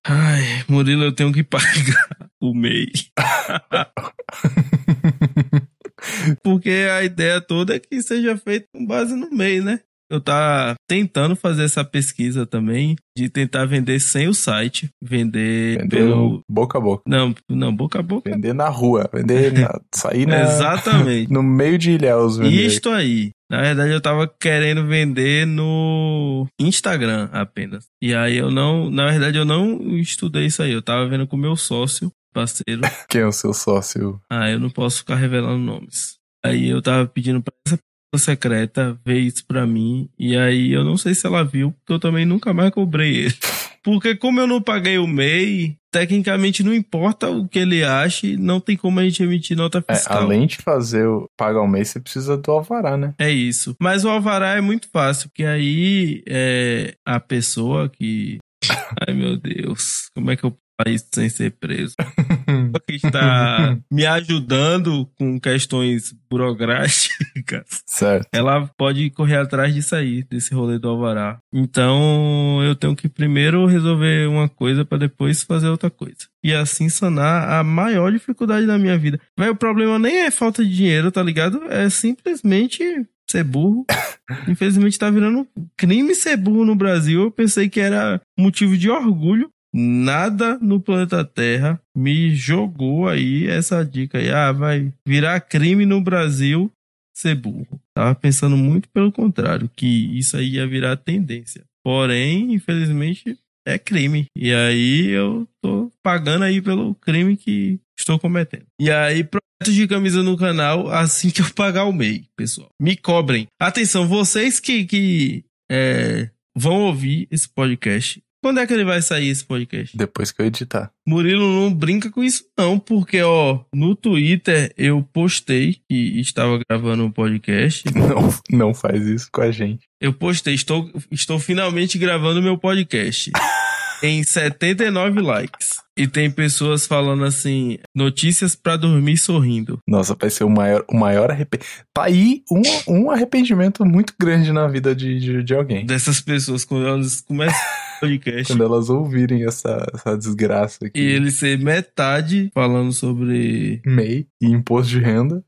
[0.05, 2.09] Ai, Murilo, eu tenho que pagar
[2.40, 2.90] o MEI.
[6.42, 9.81] Porque a ideia toda é que seja feito com base no MEI, né?
[10.10, 15.96] Eu tá tentando fazer essa pesquisa também de tentar vender sem o site, vender Vender
[15.96, 17.02] pelo boca a boca.
[17.06, 18.30] não, não boca a boca.
[18.30, 19.08] Vender na rua.
[19.12, 19.80] Vender na...
[19.92, 20.42] Sair na...
[20.42, 21.32] Exatamente.
[21.32, 22.36] no meio de Ilhéus.
[22.36, 22.66] Vender.
[22.66, 23.30] Isto aí.
[23.50, 27.84] Na verdade, eu tava querendo vender no Instagram apenas.
[28.02, 30.72] E aí eu não, na verdade, eu não estudei isso aí.
[30.72, 32.82] Eu tava vendo com o meu sócio, parceiro.
[33.08, 34.20] Quem é o seu sócio?
[34.30, 36.16] Ah, eu não posso ficar revelando nomes.
[36.44, 37.78] Aí eu tava pedindo pra essa
[38.16, 40.08] secreta ver isso pra mim.
[40.18, 43.34] E aí eu não sei se ela viu, porque eu também nunca mais cobrei ele.
[43.86, 48.58] Porque como eu não paguei o MEI, tecnicamente não importa o que ele ache, não
[48.58, 50.22] tem como a gente emitir nota É, fiscal.
[50.24, 53.14] além de fazer o pagar o mês, você precisa do alvará, né?
[53.16, 53.76] É isso.
[53.80, 58.38] Mas o alvará é muito fácil, porque aí é a pessoa que.
[59.08, 61.94] Ai meu Deus, como é que eu isso sem ser preso?
[62.86, 68.28] que está me ajudando com questões burocráticas, certo.
[68.32, 71.38] ela pode correr atrás disso aí, desse rolê do alvará.
[71.52, 76.28] Então eu tenho que primeiro resolver uma coisa para depois fazer outra coisa.
[76.42, 79.20] E assim sanar a maior dificuldade da minha vida.
[79.36, 81.64] Vai, o problema nem é falta de dinheiro, tá ligado?
[81.70, 82.84] É simplesmente
[83.28, 83.84] ser burro.
[84.48, 87.22] Infelizmente tá virando crime ser burro no Brasil.
[87.22, 89.50] Eu pensei que era motivo de orgulho.
[89.78, 94.30] Nada no planeta Terra me jogou aí essa dica aí.
[94.30, 96.72] Ah, vai virar crime no Brasil
[97.14, 97.78] ser burro.
[97.94, 99.86] Tava pensando muito pelo contrário, que
[100.18, 101.62] isso aí ia virar tendência.
[101.84, 104.26] Porém, infelizmente, é crime.
[104.34, 108.64] E aí eu tô pagando aí pelo crime que estou cometendo.
[108.80, 112.68] E aí, projetos de camisa no canal assim que eu pagar o MEI, pessoal.
[112.80, 113.46] Me cobrem.
[113.60, 118.22] Atenção, vocês que, que é, vão ouvir esse podcast.
[118.46, 119.96] Quando é que ele vai sair esse podcast?
[119.96, 120.92] Depois que eu editar.
[121.04, 127.04] Murilo não brinca com isso, não, porque, ó, no Twitter eu postei que estava gravando
[127.04, 127.82] um podcast.
[127.92, 129.88] Não, não faz isso com a gente.
[130.00, 133.32] Eu postei, estou, estou finalmente gravando meu podcast.
[134.00, 135.70] tem 79 likes.
[135.98, 139.80] E tem pessoas falando assim, notícias pra dormir sorrindo.
[139.88, 141.87] Nossa, vai ser o maior, o maior arrependimento.
[141.94, 145.87] Tá aí um, um arrependimento muito grande na vida de, de, de alguém.
[145.87, 147.59] Dessas pessoas, quando elas começam
[148.00, 148.52] podcast.
[148.52, 150.98] Quando elas ouvirem essa, essa desgraça aqui.
[151.00, 153.80] E ele ser metade falando sobre.
[153.85, 155.44] MEI e imposto de renda.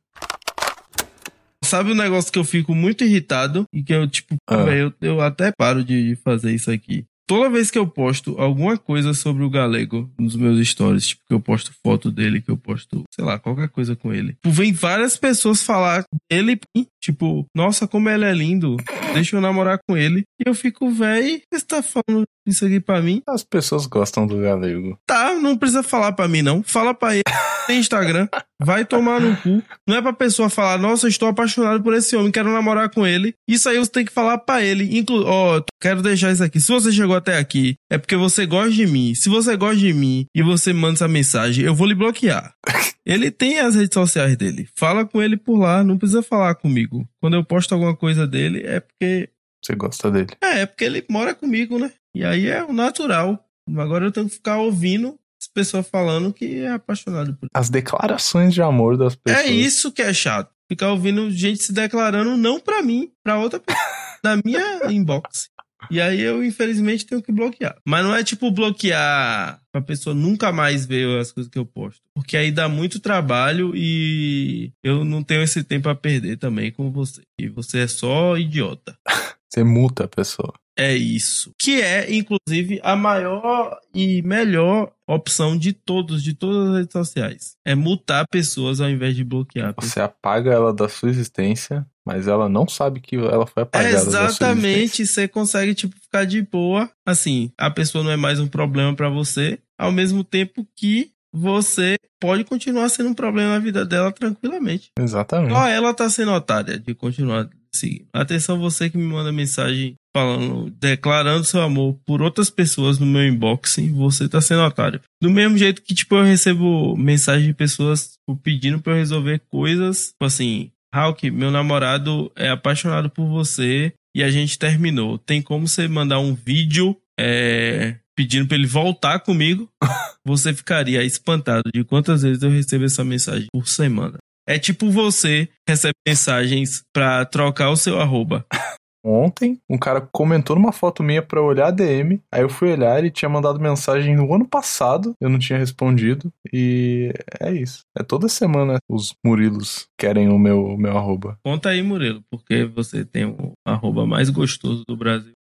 [1.65, 4.65] Sabe um negócio que eu fico muito irritado e que eu, tipo, Ah.
[4.75, 7.05] eu, eu até paro de fazer isso aqui.
[7.27, 11.35] Toda vez que eu posto alguma coisa sobre o Galego nos meus stories, tipo, que
[11.35, 14.33] eu posto foto dele, que eu posto, sei lá, qualquer coisa com ele.
[14.33, 16.59] Tipo, vem várias pessoas falar dele,
[17.03, 18.79] tipo, nossa, como ele é lindo,
[19.13, 20.23] deixa eu namorar com ele.
[20.41, 23.23] E eu fico, véi, você tá falando isso aqui pra mim?
[23.27, 24.99] As pessoas gostam do galego.
[25.07, 26.63] Tá, não precisa falar pra mim, não.
[26.63, 27.23] Fala pra ele.
[27.67, 28.29] Tem Instagram.
[28.61, 29.63] Vai tomar no cu.
[29.87, 33.35] Não é pra pessoa falar, nossa, estou apaixonado por esse homem, quero namorar com ele.
[33.47, 34.99] Isso aí você tem que falar pra ele.
[34.99, 36.59] Inclu Ó, quero deixar isso aqui.
[36.61, 39.15] Se você chegou até aqui, é porque você gosta de mim.
[39.15, 42.55] Se você gosta de mim e você manda essa mensagem, eu vou lhe bloquear.
[43.07, 44.69] Ele tem as redes sociais dele.
[44.77, 47.09] Fala com ele por lá, não precisa falar comigo.
[47.23, 49.31] Quando eu posto alguma coisa dele, é porque.
[49.65, 50.29] Você gosta dele.
[50.43, 51.91] É, é porque ele mora comigo, né?
[52.15, 53.45] E aí é o natural.
[53.77, 58.53] Agora eu tenho que ficar ouvindo as pessoas falando que é apaixonado por As declarações
[58.53, 59.45] de amor das pessoas.
[59.45, 60.51] É isso que é chato.
[60.69, 63.85] Ficar ouvindo gente se declarando não pra mim, pra outra pessoa,
[64.23, 65.49] na minha inbox.
[65.91, 67.77] E aí eu, infelizmente, tenho que bloquear.
[67.87, 72.03] Mas não é tipo bloquear pra pessoa nunca mais ver as coisas que eu posto.
[72.15, 76.91] Porque aí dá muito trabalho e eu não tenho esse tempo a perder também com
[76.91, 77.23] você.
[77.41, 78.99] E você é só idiota.
[79.51, 80.53] Você multa a pessoa.
[80.79, 81.53] É isso.
[81.59, 87.57] Que é, inclusive, a maior e melhor opção de todos, de todas as redes sociais.
[87.67, 89.75] É multar pessoas ao invés de bloquear.
[89.75, 89.93] pessoas.
[89.93, 94.01] Você apaga ela da sua existência, mas ela não sabe que ela foi apagada da
[94.01, 94.45] sua existência.
[94.47, 96.89] Exatamente, você consegue tipo ficar de boa.
[97.05, 101.97] Assim, a pessoa não é mais um problema pra você, ao mesmo tempo que você
[102.21, 104.91] pode continuar sendo um problema na vida dela tranquilamente.
[104.99, 105.53] Exatamente.
[105.53, 108.07] Só ela tá sendo otária de continuar seguindo.
[108.13, 113.27] Atenção você que me manda mensagem falando, declarando seu amor por outras pessoas no meu
[113.27, 115.01] inbox, você tá sendo otário.
[115.23, 119.41] Do mesmo jeito que tipo eu recebo mensagem de pessoas tipo, pedindo pra eu resolver
[119.49, 125.19] coisas, tipo assim, Hulk, meu namorado é apaixonado por você e a gente terminou.
[125.19, 129.69] Tem como você mandar um vídeo é, pedindo pra ele voltar comigo?
[130.27, 134.19] Você ficaria espantado de quantas vezes eu recebo essa mensagem por semana.
[134.47, 138.45] É tipo você recebe mensagens pra trocar o seu arroba.
[139.09, 142.21] Ontem, um cara comentou numa foto minha pra olhar a DM.
[142.31, 146.31] Aí eu fui olhar, ele tinha mandado mensagem no ano passado, eu não tinha respondido.
[146.53, 147.81] E é isso.
[147.97, 151.39] É toda semana os Murilos querem o meu, meu arroba.
[151.43, 155.33] Conta aí, Murilo, porque você tem o arroba mais gostoso do Brasil.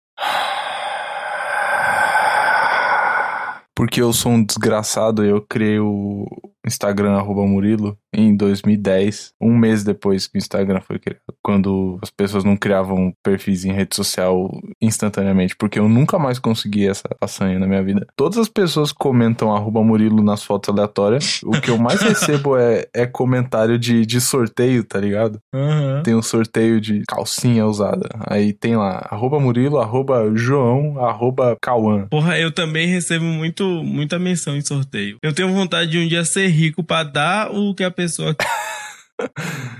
[3.75, 6.25] Porque eu sou um desgraçado e eu criei o
[6.67, 11.21] Instagram arroba Murilo em 2010, um mês depois que o Instagram foi criado.
[11.43, 14.49] Quando as pessoas não criavam perfis em rede social
[14.81, 18.07] instantaneamente, porque eu nunca mais consegui essa façanha na minha vida.
[18.15, 21.41] Todas as pessoas comentam arroba Murilo nas fotos aleatórias.
[21.43, 25.39] O que eu mais recebo é, é comentário de, de sorteio, tá ligado?
[25.53, 26.03] Uhum.
[26.03, 28.09] Tem um sorteio de calcinha usada.
[28.27, 32.07] Aí tem lá, arroba Murilo, arroba João, arroba Cauã.
[32.09, 35.17] Porra, eu também recebo muito, muita menção em sorteio.
[35.21, 38.35] Eu tenho vontade de um dia ser rico pra dar o que a pessoa.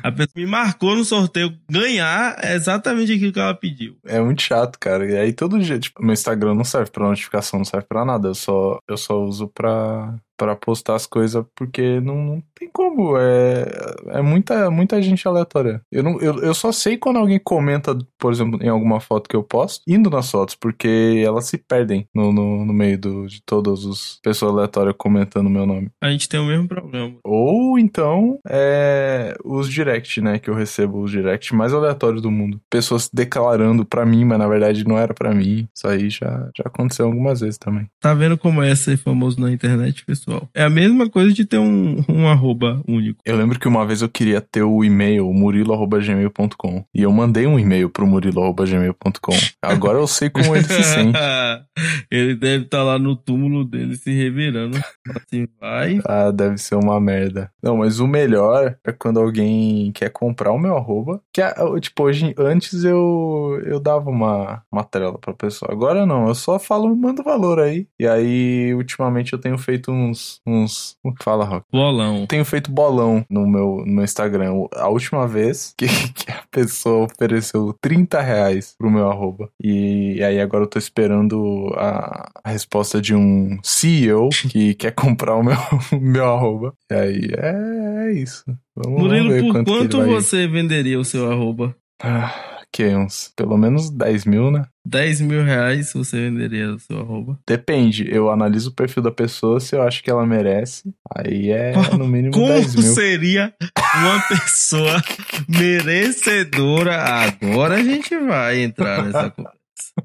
[0.04, 3.98] a pessoa me marcou no sorteio ganhar exatamente aquilo que ela pediu.
[4.06, 5.06] É muito chato, cara.
[5.10, 8.30] E aí todo dia, tipo, meu Instagram não serve pra notificação, não serve pra nada.
[8.30, 13.18] Eu só, eu só uso pra, pra postar as coisas porque não, não tem como.
[13.18, 13.66] É,
[14.10, 15.82] é muita, muita gente aleatória.
[15.92, 19.36] Eu, não, eu, eu só sei quando alguém comenta, por exemplo, em alguma foto que
[19.36, 23.42] eu posto, indo nas fotos, porque elas se perdem no, no, no meio do, de
[23.42, 25.90] todas as pessoas aleatórias comentando meu nome.
[26.02, 27.16] A gente tem o mesmo problema.
[27.24, 30.40] Ou então, é, os direct, né?
[30.40, 32.60] Que eu recebo os direct mais aleatórios do mundo.
[32.70, 35.68] Pessoas declarando pra mim, mas na verdade não era pra mim.
[35.76, 37.88] Isso aí já, já aconteceu algumas vezes também.
[38.00, 40.27] Tá vendo como é ser famoso na internet, pessoal?
[40.54, 43.20] É a mesma coisa de ter um, um arroba único.
[43.26, 47.60] Eu lembro que uma vez eu queria ter o e-mail murilo.gmail.com e eu mandei um
[47.60, 49.34] e-mail pro murilo.gmail.com.
[49.62, 51.18] Agora eu sei como ele se sente.
[52.12, 54.78] ele deve estar lá no túmulo dele se revirando.
[55.16, 56.00] Assim, vai.
[56.06, 57.52] Ah, deve ser uma merda.
[57.62, 61.22] Não, mas o melhor é quando alguém quer comprar o meu arroba.
[61.34, 65.72] Que, é, tipo, hoje, antes eu, eu dava uma, uma trela pra pessoa.
[65.72, 67.88] Agora não, eu só falo, manda valor aí.
[68.00, 70.42] E aí, ultimamente, eu tenho feito uns uns.
[70.46, 71.66] uns como que fala, Rock?
[71.72, 72.26] Bolão.
[72.26, 74.68] Tenho feito bolão no meu, no meu Instagram.
[74.74, 79.50] A última vez que, que a pessoa ofereceu 30 reais pro meu arroba.
[79.62, 85.36] E aí agora eu tô esperando a, a resposta de um CEO que quer comprar
[85.36, 85.58] o meu,
[86.00, 86.74] meu arroba.
[86.92, 88.44] E aí é, é isso.
[88.76, 90.08] Vamos, Murilo, vamos ver por quanto, quanto vai...
[90.08, 91.76] você venderia o seu arroba?
[92.02, 94.66] Ah, que uns, pelo menos 10 mil, né?
[94.86, 97.40] 10 mil reais você venderia o seu arroba?
[97.48, 101.74] Depende, eu analiso o perfil da pessoa, se eu acho que ela merece, aí é
[101.98, 102.94] no mínimo Como 10 mil.
[102.94, 103.52] seria
[103.96, 105.02] uma pessoa
[105.50, 107.02] merecedora?
[107.02, 109.58] Agora a gente vai entrar nessa conversa.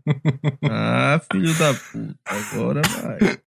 [0.64, 3.38] Ah, filho da puta, agora vai.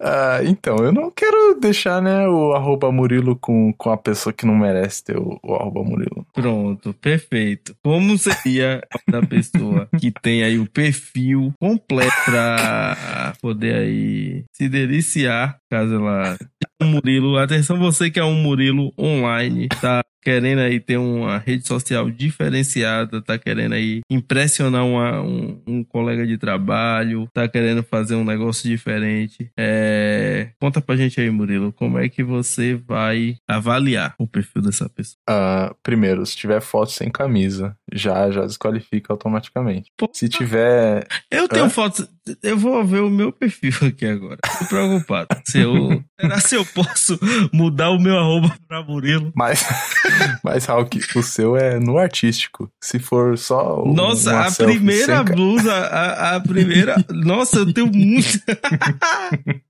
[0.00, 4.46] Ah, então, eu não quero deixar, né, o arroba Murilo com, com a pessoa que
[4.46, 6.26] não merece ter o, o arroba Murilo.
[6.32, 7.74] Pronto, perfeito.
[7.82, 15.58] Como seria da pessoa que tem aí o perfil completo pra poder aí se deliciar,
[15.70, 16.36] caso ela
[16.82, 17.38] Murilo.
[17.38, 23.20] Atenção você que é um Murilo online, tá querendo aí ter uma rede social diferenciada,
[23.20, 28.68] tá querendo aí impressionar uma- um, um colega de trabalho, tá querendo fazer um negócio
[28.68, 29.50] diferente.
[29.58, 30.50] É...
[30.60, 35.16] Conta pra gente aí, Murilo, como é que você vai avaliar o perfil dessa pessoa?
[35.28, 39.90] Ah, primeiro, se tiver foto sem camisa, já, já desqualifica automaticamente.
[39.96, 41.06] Pô, Se tiver.
[41.30, 41.70] Eu tenho Hã?
[41.70, 42.08] fotos.
[42.42, 44.38] Eu vou ver o meu perfil aqui agora.
[44.58, 45.28] Tô preocupado.
[45.44, 47.18] Se eu, será se eu posso
[47.52, 49.32] mudar o meu arroba pra Murilo?
[49.34, 49.64] Mas,
[50.44, 52.70] mas Hulk, o seu é no artístico.
[52.82, 53.82] Se for só.
[53.84, 57.04] um- Nossa, a primeira blusa, a, a primeira.
[57.10, 58.38] Nossa, eu tenho muito.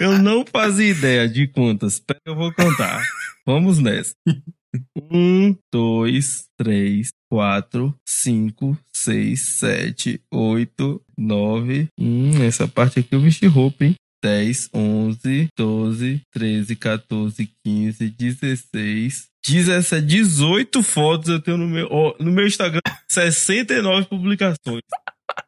[0.00, 2.02] eu não fazia ideia de quantas.
[2.26, 3.02] Eu vou contar.
[3.46, 4.14] Vamos nessa.
[5.10, 11.88] Um, dois, três, quatro, cinco, seis, sete, oito, nove.
[11.98, 13.94] Hum, essa parte aqui eu vesti roupa, hein?
[14.22, 22.14] 10, 11, 12, 13, 14, 15, 16, 17, 18 fotos eu tenho no meu, ó,
[22.18, 24.82] no meu Instagram, 69 publicações.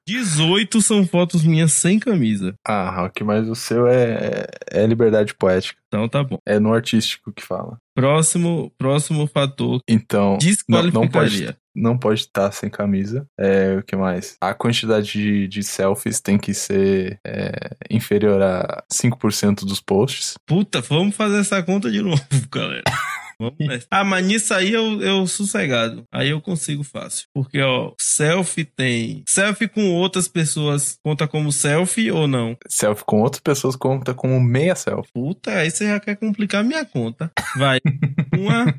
[0.06, 2.54] 18 são fotos minhas sem camisa.
[2.66, 5.78] Ah, Hulk, mas o seu é, é liberdade poética.
[5.88, 6.38] Então tá bom.
[6.46, 7.78] É no artístico que fala.
[7.94, 9.80] Próximo, próximo fator.
[9.88, 10.38] Então,
[10.68, 13.26] não, não pode não pode estar sem camisa.
[13.38, 14.36] É, o que mais?
[14.40, 20.34] A quantidade de, de selfies tem que ser é, inferior a 5% dos posts.
[20.46, 22.82] Puta, vamos fazer essa conta de novo, galera.
[23.40, 23.86] Vamos nessa.
[23.90, 26.04] Ah, mas nisso aí eu, eu sossegado.
[26.12, 27.26] Aí eu consigo fácil.
[27.32, 29.22] Porque, ó, selfie tem.
[29.28, 32.56] Selfie com outras pessoas conta como selfie ou não?
[32.68, 35.12] Selfie com outras pessoas conta como meia selfie.
[35.12, 37.30] Puta, aí você já quer complicar minha conta.
[37.56, 37.78] Vai.
[38.36, 38.74] Uma.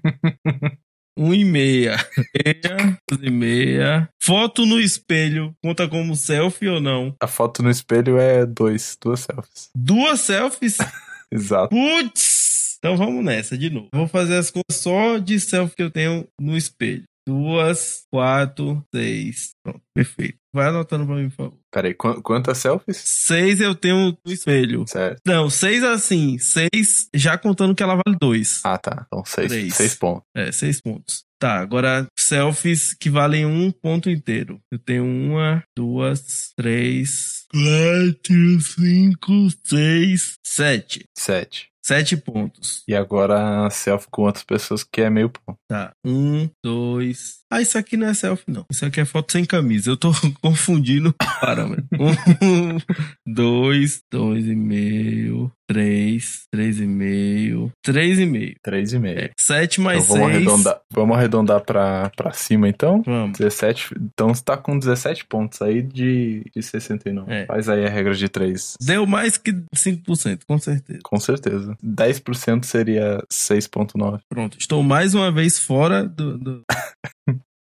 [1.18, 1.98] Um e meia.
[2.34, 4.10] Meia, e meia.
[4.22, 7.14] Foto no espelho conta como selfie ou não?
[7.22, 9.70] A foto no espelho é dois, duas selfies.
[9.76, 10.78] Duas selfies?
[11.32, 11.70] Exato.
[11.70, 12.39] Putz!
[12.80, 13.90] Então vamos nessa de novo.
[13.94, 17.04] Vou fazer as contas só de selfie que eu tenho no espelho.
[17.28, 19.52] Duas, quatro, seis.
[19.64, 20.38] Pronto, perfeito.
[20.52, 21.58] Vai anotando pra mim, por favor.
[21.72, 22.98] Peraí, qu- quantas selfies?
[22.98, 24.84] Seis eu tenho no espelho.
[24.88, 25.20] Certo.
[25.28, 26.40] Não, seis assim.
[26.40, 28.62] Seis já contando que ela vale dois.
[28.64, 29.06] Ah, tá.
[29.06, 29.76] Então seis, Três.
[29.76, 30.24] seis pontos.
[30.36, 31.24] É, seis pontos.
[31.40, 34.60] Tá, agora selfies que valem um ponto inteiro.
[34.72, 41.04] Eu tenho uma, duas, três, quatro, cinco, seis, sete.
[41.18, 41.68] Sete.
[41.90, 42.84] Sete pontos.
[42.88, 45.58] E agora a selfie com outras pessoas que é meio ponto.
[45.68, 45.92] Tá.
[46.06, 47.40] Um, dois.
[47.52, 48.66] Ah, isso aqui não é selfie, não.
[48.72, 49.90] Isso aqui é foto sem camisa.
[49.92, 51.86] Eu tô confundindo o parâmetro.
[51.94, 52.78] Um,
[53.28, 58.56] dois, dois e meio, três, três e meio, três e meio.
[58.64, 59.20] Três e meio.
[59.20, 60.48] É, sete mais Então vamos seis.
[60.48, 63.02] arredondar, vamos arredondar pra, pra cima então.
[63.06, 63.38] Vamos.
[63.38, 63.96] 17.
[64.00, 67.32] Então você tá com 17 pontos aí de, de 69.
[67.32, 67.46] É.
[67.46, 68.76] Faz aí a regra de 3.
[68.82, 71.00] Deu mais que 5%, com certeza.
[71.04, 71.76] Com certeza.
[71.84, 74.20] 10% seria 6,9.
[74.30, 76.38] Pronto, estou mais uma vez fora do.
[76.38, 76.62] do-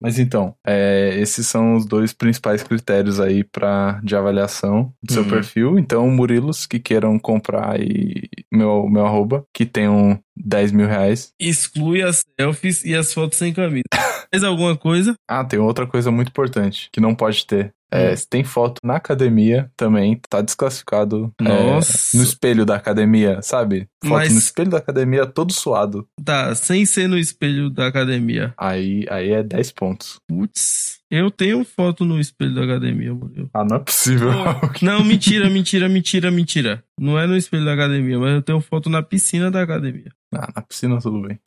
[0.02, 5.24] Mas então, é, esses são os dois principais critérios aí pra, de avaliação do seu
[5.24, 5.30] Uhum.
[5.30, 5.80] perfil.
[5.80, 11.32] Então, Murilos que queiram comprar aí meu, meu arroba, que tenham 10 mil reais.
[11.40, 13.84] Exclui as selfies e as fotos sem camisa.
[14.32, 15.16] Mais alguma coisa?
[15.28, 17.72] Ah, tem outra coisa muito importante que não pode ter.
[17.90, 18.18] É, Hum.
[18.18, 21.74] se tem foto na academia também, tá desclassificado é,
[22.18, 23.88] no espelho da academia, sabe?
[24.04, 26.06] Foto Mas- no espelho da academia todo suado.
[26.22, 28.54] Tá, sem ser no espelho da academia.
[28.58, 30.20] Aí, aí é 10 pontos.
[30.28, 33.50] Putz, eu tenho foto no espelho da academia, Murilo.
[33.54, 34.30] Ah, não é possível.
[34.82, 36.84] Não, mentira, mentira, mentira, mentira.
[37.00, 40.12] Não é no espelho da academia, mas eu tenho foto na piscina da academia.
[40.36, 41.40] ah, na piscina tudo bem.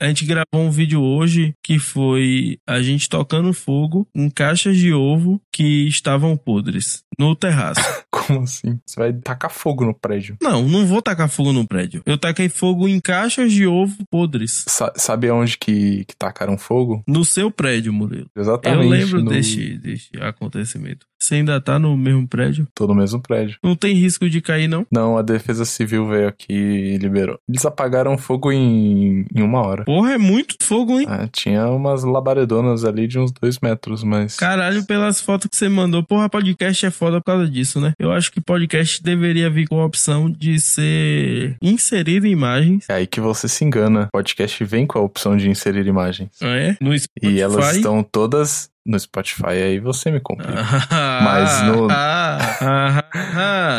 [0.00, 4.92] A gente gravou um vídeo hoje que foi a gente tocando fogo em caixas de
[4.92, 7.80] ovo que estavam podres no terraço.
[8.08, 8.78] Como assim?
[8.86, 10.36] Você vai tacar fogo no prédio.
[10.40, 12.00] Não, não vou tacar fogo no prédio.
[12.06, 14.64] Eu taquei fogo em caixas de ovo podres.
[14.68, 17.02] Sa sabe aonde que, que tacaram fogo?
[17.06, 18.30] No seu prédio, Murilo.
[18.36, 18.84] Exatamente.
[18.84, 19.30] Eu lembro no...
[19.30, 21.06] deste, deste acontecimento.
[21.28, 22.66] Você ainda tá no mesmo prédio?
[22.74, 23.58] Tô no mesmo prédio.
[23.62, 24.86] Não tem risco de cair, não?
[24.90, 27.38] Não, a Defesa Civil veio aqui e liberou.
[27.46, 29.84] Eles apagaram fogo em, em uma hora.
[29.84, 31.04] Porra, é muito fogo, hein?
[31.06, 34.36] Ah, tinha umas labaredonas ali de uns dois metros, mas.
[34.36, 36.02] Caralho, pelas fotos que você mandou.
[36.02, 37.92] Porra, podcast é foda por causa disso, né?
[37.98, 42.86] Eu acho que podcast deveria vir com a opção de ser inserido em imagens.
[42.88, 44.08] É aí que você se engana.
[44.10, 46.30] Podcast vem com a opção de inserir imagens.
[46.40, 46.76] Ah, é?
[46.80, 47.34] No Spotify.
[47.34, 50.54] E elas estão todas no Spotify, aí você me complica.
[50.90, 51.90] mas no.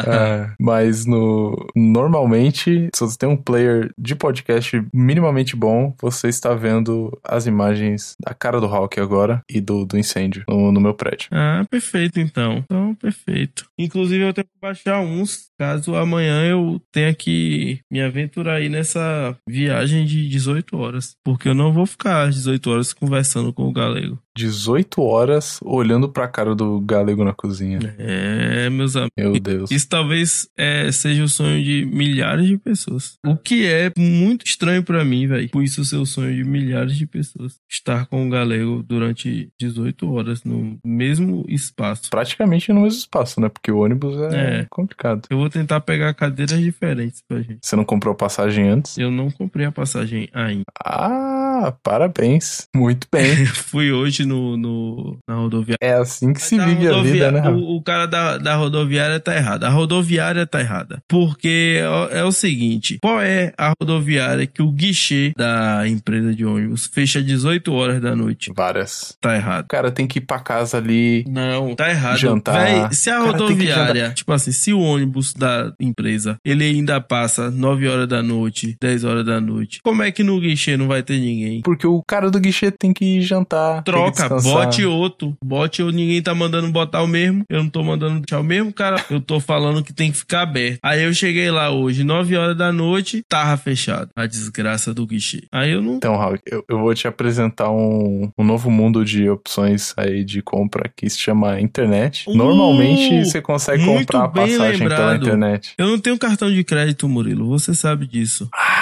[0.08, 1.68] é, mas no.
[1.76, 8.16] Normalmente, se você tem um player de podcast minimamente bom, você está vendo as imagens
[8.24, 11.30] da cara do Hulk agora e do, do incêndio no, no meu prédio.
[11.32, 12.64] Ah, perfeito então.
[12.64, 13.66] Então, perfeito.
[13.78, 19.36] Inclusive, eu tenho que baixar uns, caso amanhã eu tenha que me aventurar aí nessa
[19.48, 21.16] viagem de 18 horas.
[21.24, 24.20] Porque eu não vou ficar 18 horas conversando com o galego.
[24.40, 27.80] 18 horas olhando pra cara do galego na cozinha.
[27.98, 29.12] É, meus amigos.
[29.18, 29.72] Meu Deus.
[29.72, 33.18] Isso talvez é, seja o sonho de milhares de pessoas.
[33.26, 35.50] O que é muito estranho para mim, velho.
[35.50, 37.58] Por isso ser o sonho de milhares de pessoas.
[37.70, 42.10] Estar com o galego durante 18 horas no mesmo espaço.
[42.10, 43.50] Praticamente no mesmo espaço, né?
[43.50, 44.68] Porque o ônibus é, é.
[44.70, 45.28] complicado.
[45.30, 47.60] Eu vou tentar pegar cadeiras diferentes pra gente.
[47.62, 48.98] Você não comprou a passagem antes?
[48.98, 50.66] Eu não comprei a passagem ainda.
[50.84, 51.39] Ah,
[51.84, 52.68] parabéns.
[52.76, 53.46] Muito bem.
[53.46, 55.78] Fui hoje no, no, na rodoviária.
[55.82, 57.50] É assim que se vive a vida, né?
[57.50, 59.64] O, o, cara da, da rodoviária tá errado.
[59.64, 61.00] A rodoviária tá errada.
[61.08, 61.82] Porque
[62.12, 66.90] é, é, o seguinte: qual é a rodoviária que o guichê da empresa de ônibus
[66.92, 68.52] fecha 18 horas da noite?
[68.56, 69.16] Várias.
[69.20, 69.66] Tá errado.
[69.66, 71.26] O cara tem que ir pra casa ali.
[71.28, 72.18] Não, tá errado.
[72.18, 72.64] Jantar.
[72.64, 77.88] Véi, se a rodoviária, tipo assim, se o ônibus da empresa ele ainda passa 9
[77.88, 81.20] horas da noite, 10 horas da noite, como é que no guichê não vai ter
[81.20, 81.49] ninguém?
[81.64, 83.84] Porque o cara do guichê tem que jantar.
[83.84, 85.36] Troca, bote outro.
[85.44, 87.44] Bote ou ninguém tá mandando botar o mesmo.
[87.50, 89.04] Eu não tô mandando deixar o mesmo, cara.
[89.10, 90.80] Eu tô falando que tem que ficar aberto.
[90.84, 94.10] Aí eu cheguei lá hoje, 9 horas da noite, tava fechado.
[94.16, 95.44] A desgraça do guichê.
[95.52, 95.96] Aí eu não.
[95.96, 100.42] Então, Raul, eu, eu vou te apresentar um, um novo mundo de opções aí de
[100.42, 102.26] compra que se chama internet.
[102.28, 104.98] Uh, Normalmente você consegue comprar a passagem lembrado.
[104.98, 105.74] pela internet.
[105.78, 107.48] Eu não tenho cartão de crédito, Murilo.
[107.48, 108.50] Você sabe disso.
[108.54, 108.79] Ah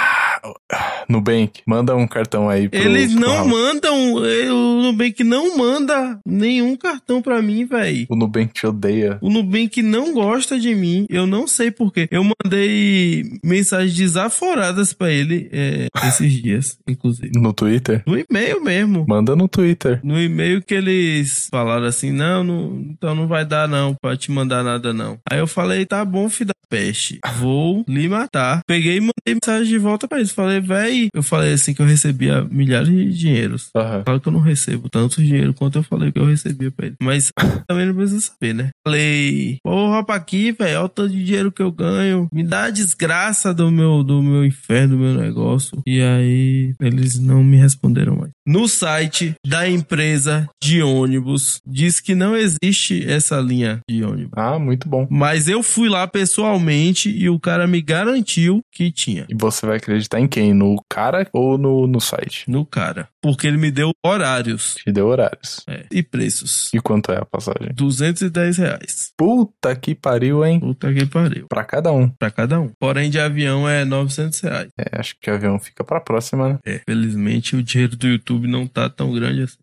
[1.08, 3.48] Nubank, manda um cartão aí pro, Eles não Raul.
[3.48, 8.06] mandam, o Nubank não manda nenhum cartão pra mim, velho.
[8.08, 9.18] O Nubank te odeia.
[9.20, 12.08] O Nubank não gosta de mim, eu não sei porquê.
[12.10, 17.32] Eu mandei mensagens desaforadas pra ele é, esses dias, inclusive.
[17.36, 18.02] No Twitter?
[18.06, 19.04] No e-mail mesmo.
[19.08, 20.00] Manda no Twitter.
[20.04, 24.30] No e-mail que eles falaram assim, não, não, então não vai dar não pra te
[24.30, 25.18] mandar nada não.
[25.30, 28.60] Aí eu falei, tá bom, filho da peste, vou lhe matar.
[28.66, 30.27] Peguei e mandei mensagem de volta pra eles.
[30.32, 33.70] Falei, véi, eu falei assim que eu recebia milhares de dinheiros.
[33.76, 34.02] Uhum.
[34.04, 36.96] Claro que eu não recebo tanto dinheiro quanto eu falei que eu recebia pra ele.
[37.02, 37.32] Mas
[37.66, 38.70] também não precisa saber, né?
[38.86, 42.28] Falei, porra, pra aqui, velho, olha o tanto de dinheiro que eu ganho.
[42.32, 45.82] Me dá a desgraça do meu, do meu inferno, do meu negócio.
[45.86, 48.30] E aí, eles não me responderam mais.
[48.48, 54.32] No site da empresa de ônibus, diz que não existe essa linha de ônibus.
[54.34, 55.06] Ah, muito bom.
[55.10, 59.26] Mas eu fui lá pessoalmente e o cara me garantiu que tinha.
[59.28, 60.54] E você vai acreditar em quem?
[60.54, 62.50] No cara ou no, no site?
[62.50, 63.10] No cara.
[63.20, 64.76] Porque ele me deu horários.
[64.76, 65.62] Te deu horários.
[65.68, 65.84] É.
[65.92, 66.70] E preços.
[66.72, 67.74] E quanto é a passagem?
[67.74, 69.12] 210 reais.
[69.14, 70.58] Puta que pariu, hein?
[70.60, 71.46] Puta que pariu.
[71.50, 72.08] Pra cada um.
[72.08, 72.70] Pra cada um.
[72.80, 74.68] Porém, de avião é 900 reais.
[74.78, 76.58] É, acho que o avião fica pra próxima, né?
[76.64, 76.80] É.
[76.88, 79.58] Felizmente, o dinheiro do YouTube não tá tão grande assim.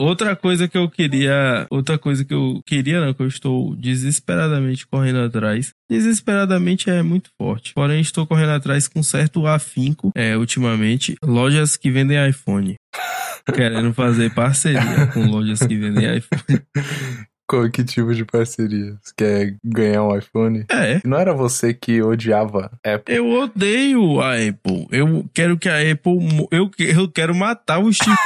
[0.00, 4.86] Outra coisa que eu queria, outra coisa que eu queria, não, que eu estou desesperadamente
[4.86, 5.74] correndo atrás.
[5.90, 7.74] Desesperadamente é muito forte.
[7.74, 12.76] Porém, estou correndo atrás com certo afinco, é, ultimamente, lojas que vendem iPhone.
[13.54, 16.62] Querendo fazer parceria com lojas que vendem iPhone.
[17.72, 18.96] Que tipo de parceria?
[19.02, 20.64] Você quer ganhar um iPhone?
[20.70, 21.00] É.
[21.04, 23.14] Não era você que odiava Apple?
[23.14, 24.86] Eu odeio a Apple.
[24.90, 26.48] Eu quero que a Apple.
[26.50, 28.16] Eu, eu quero matar o Steve.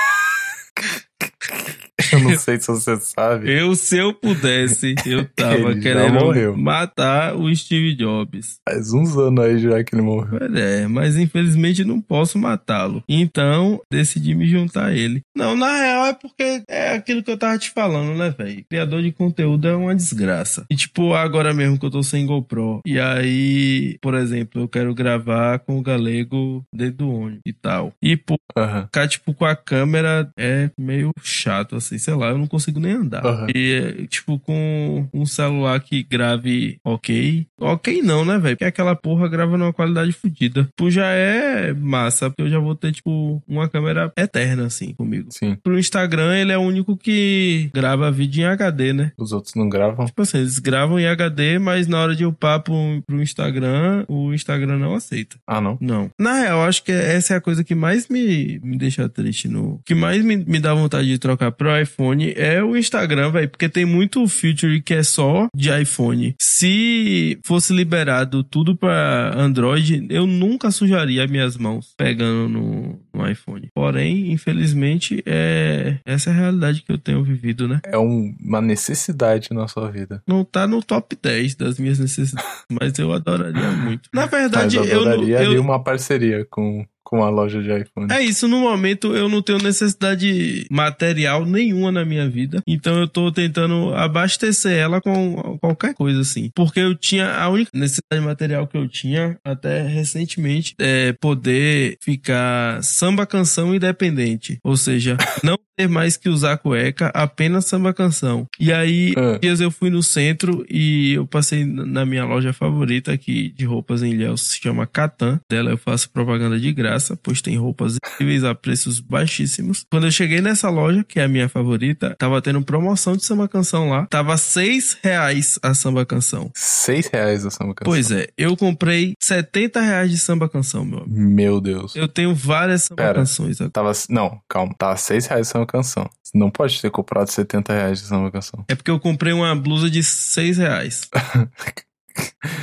[2.12, 3.50] Eu não sei se você sabe.
[3.50, 8.56] Eu, se eu pudesse, eu tava querendo matar o Steve Jobs.
[8.68, 10.38] Faz uns anos aí já que ele morreu.
[10.38, 13.02] Pois É, mas infelizmente não posso matá-lo.
[13.08, 15.22] Então, decidi me juntar a ele.
[15.36, 18.64] Não, na real é porque é aquilo que eu tava te falando, né, velho?
[18.68, 20.64] Criador de conteúdo é uma desgraça.
[20.70, 22.80] E tipo, agora mesmo que eu tô sem GoPro.
[22.84, 27.92] E aí, por exemplo, eu quero gravar com o galego dentro do ônibus e tal.
[28.02, 28.84] E, pô, Aham.
[28.84, 32.92] ficar, tipo, com a câmera é meio chato, assim, sei lá, eu não consigo nem
[32.92, 33.24] andar.
[33.24, 33.46] Aham.
[33.54, 37.46] E, tipo, com um celular que grave ok.
[37.60, 38.56] Ok não, né, velho?
[38.56, 40.64] Porque aquela porra grava numa qualidade fodida.
[40.64, 45.28] Tipo, já é massa, porque eu já vou ter, tipo, uma câmera eterna, assim, comigo.
[45.30, 45.56] Sim.
[45.62, 49.12] Pro Instagram, ele é o único que grava vídeo em HD, né?
[49.18, 50.06] Os outros não gravam?
[50.06, 54.32] Tipo assim, eles gravam em HD, mas na hora de upar pro, pro Instagram, o
[54.32, 55.36] Instagram não aceita.
[55.46, 55.78] Ah, não?
[55.80, 56.10] Não.
[56.18, 59.80] Na real, acho que essa é a coisa que mais me, me deixa triste no.
[59.84, 63.48] que mais me, me dá vontade de trocar pro iPhone é o Instagram, velho.
[63.48, 66.34] Porque tem muito feature que é só de iPhone.
[66.38, 73.68] Se fosse liberado tudo pra Android, eu nunca sujaria minhas mãos pegando no, no iPhone.
[73.74, 77.80] Porém, infelizmente, é essa é a realidade que eu tenho vivido, né?
[77.84, 80.22] É um- uma necessidade na sua vida.
[80.26, 84.08] Não tá no top 10 das minhas necessidades, mas eu adoraria muito.
[84.12, 87.68] Na verdade, Mas eu eu, adoraria eu, ali uma parceria com, com a loja de
[87.70, 88.10] iPhone.
[88.12, 92.62] É isso, no momento eu não tenho necessidade material nenhuma na minha vida.
[92.66, 96.50] Então eu tô tentando abastecer ela com qualquer coisa assim.
[96.54, 102.82] Porque eu tinha a única necessidade material que eu tinha até recentemente é poder ficar
[103.04, 104.58] samba canção independente.
[104.64, 108.46] Ou seja, não ter mais que usar cueca, apenas samba canção.
[108.60, 109.38] E aí, Ah.
[109.40, 114.02] dias eu fui no centro e eu passei na minha loja favorita aqui de roupas
[114.02, 115.40] em Ilhéus, se chama Catan.
[115.50, 119.84] Dela eu faço propaganda de graça, pois tem roupas incríveis a preços baixíssimos.
[119.90, 123.48] Quando eu cheguei nessa loja, que é a minha favorita, tava tendo promoção de samba
[123.48, 124.06] canção lá.
[124.06, 126.50] Tava seis reais a samba canção.
[126.54, 127.92] Seis reais a samba canção.
[127.92, 131.18] Pois é, eu comprei 70 reais de samba canção, meu amigo.
[131.20, 131.96] Meu Deus.
[131.96, 133.14] Eu tenho várias samba Pera.
[133.20, 133.58] canções.
[133.72, 133.92] Tava.
[134.08, 134.74] Não, calma.
[134.78, 136.10] Tava seis reais a samba canção.
[136.34, 138.64] Não pode ter comprado 70 reais de samba canção.
[138.68, 141.08] É porque eu comprei uma blusa de seis reais.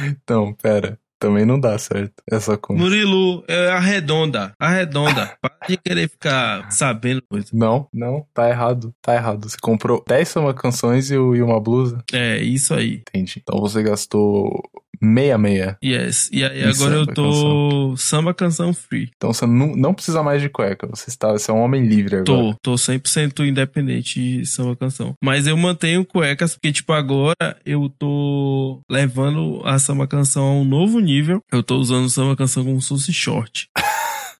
[0.05, 0.97] Então, pera.
[1.19, 2.81] Também não dá certo essa conta.
[2.81, 4.55] Murilo, é arredonda.
[4.57, 5.37] Arredonda.
[5.41, 7.49] Para de querer ficar sabendo coisa.
[7.53, 8.95] Não, não, tá errado.
[9.01, 9.47] Tá errado.
[9.47, 12.01] Você comprou 10 samba canções e, e uma blusa?
[12.13, 13.03] É, isso aí.
[13.07, 13.41] Entendi.
[13.43, 14.63] Então você gastou
[15.01, 15.77] meia meia.
[15.83, 16.29] Yes.
[16.31, 19.09] E aí agora eu samba tô samba canção free.
[19.15, 20.87] Então você não, não precisa mais de cueca.
[20.87, 22.25] Você está, você é um homem livre agora.
[22.25, 25.15] Tô, tô 100% independente de samba canção.
[25.23, 30.65] Mas eu mantenho cuecas porque, tipo, agora eu tô levando a samba canção a um
[30.65, 31.41] novo nível.
[31.51, 33.69] Eu tô usando samba canção como se fosse short.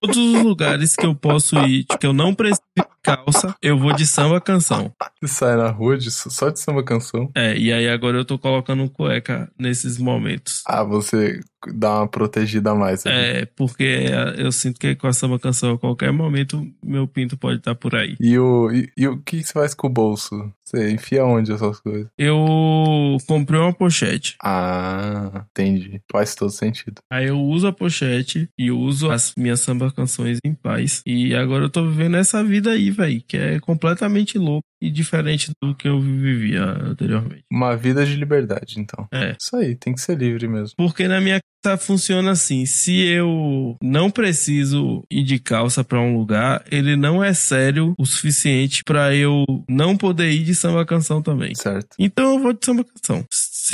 [0.02, 3.92] Todos os lugares que eu posso ir, que eu não preciso de calça, eu vou
[3.92, 4.92] de samba canção.
[5.22, 7.30] Você sai na rua de- só de samba canção.
[7.36, 10.64] É, e aí agora eu tô colocando cueca nesses momentos.
[10.66, 11.40] Ah, você
[11.72, 13.06] dá uma protegida a mais.
[13.06, 13.14] ali.
[13.14, 14.06] É, porque
[14.36, 17.94] eu sinto que com a samba canção a qualquer momento meu pinto pode estar por
[17.94, 18.16] aí.
[18.20, 20.52] E o, e, e o que você faz com o bolso?
[20.64, 22.08] Você enfia onde essas coisas?
[22.16, 24.36] Eu comprei uma pochete.
[24.42, 26.00] Ah, entendi.
[26.10, 27.00] Faz todo sentido.
[27.12, 31.02] Aí eu uso a pochete e uso as minhas samba canções em paz.
[31.06, 35.52] E agora eu tô vivendo essa vida aí, velho, que é completamente louco e diferente
[35.62, 37.44] do que eu vivia anteriormente.
[37.52, 39.06] Uma vida de liberdade, então.
[39.12, 39.36] É.
[39.38, 40.74] Isso aí, tem que ser livre mesmo.
[40.76, 46.16] Porque na minha casa funciona assim: se eu não preciso ir de calça pra um
[46.16, 51.22] lugar, ele não é sério o suficiente pra eu não poder ir de samba canção
[51.22, 51.54] também.
[51.54, 51.88] Certo.
[51.98, 53.24] Então eu vou de samba canção.
[53.30, 53.72] Se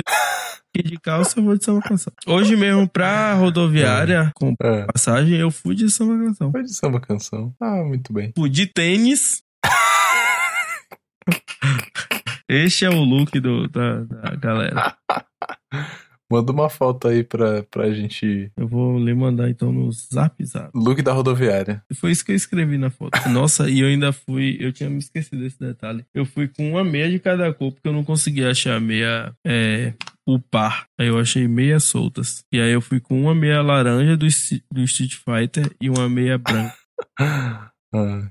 [0.76, 2.12] eu ir de calça, eu vou de samba canção.
[2.26, 4.84] Hoje mesmo, pra rodoviária, com É.
[4.92, 6.52] passagem, eu fui de samba canção.
[6.52, 7.54] Foi de samba canção.
[7.60, 8.32] Ah, muito bem.
[8.36, 9.42] Fui de tênis.
[12.50, 14.96] Este é o look do, da, da galera.
[16.30, 18.50] Manda uma foto aí pra, pra gente.
[18.56, 20.70] Eu vou lhe mandar então no zap zap.
[20.74, 21.82] Look da rodoviária.
[21.94, 23.18] Foi isso que eu escrevi na foto.
[23.30, 24.56] Nossa, e eu ainda fui.
[24.60, 26.04] Eu tinha me esquecido desse detalhe.
[26.14, 29.32] Eu fui com uma meia de cada cor, porque eu não conseguia achar a meia.
[29.46, 29.94] É,
[30.26, 30.86] o par.
[30.98, 32.44] Aí eu achei meias soltas.
[32.52, 34.26] E aí eu fui com uma meia laranja do,
[34.70, 36.74] do Street Fighter e uma meia branca.
[37.90, 38.28] Ah,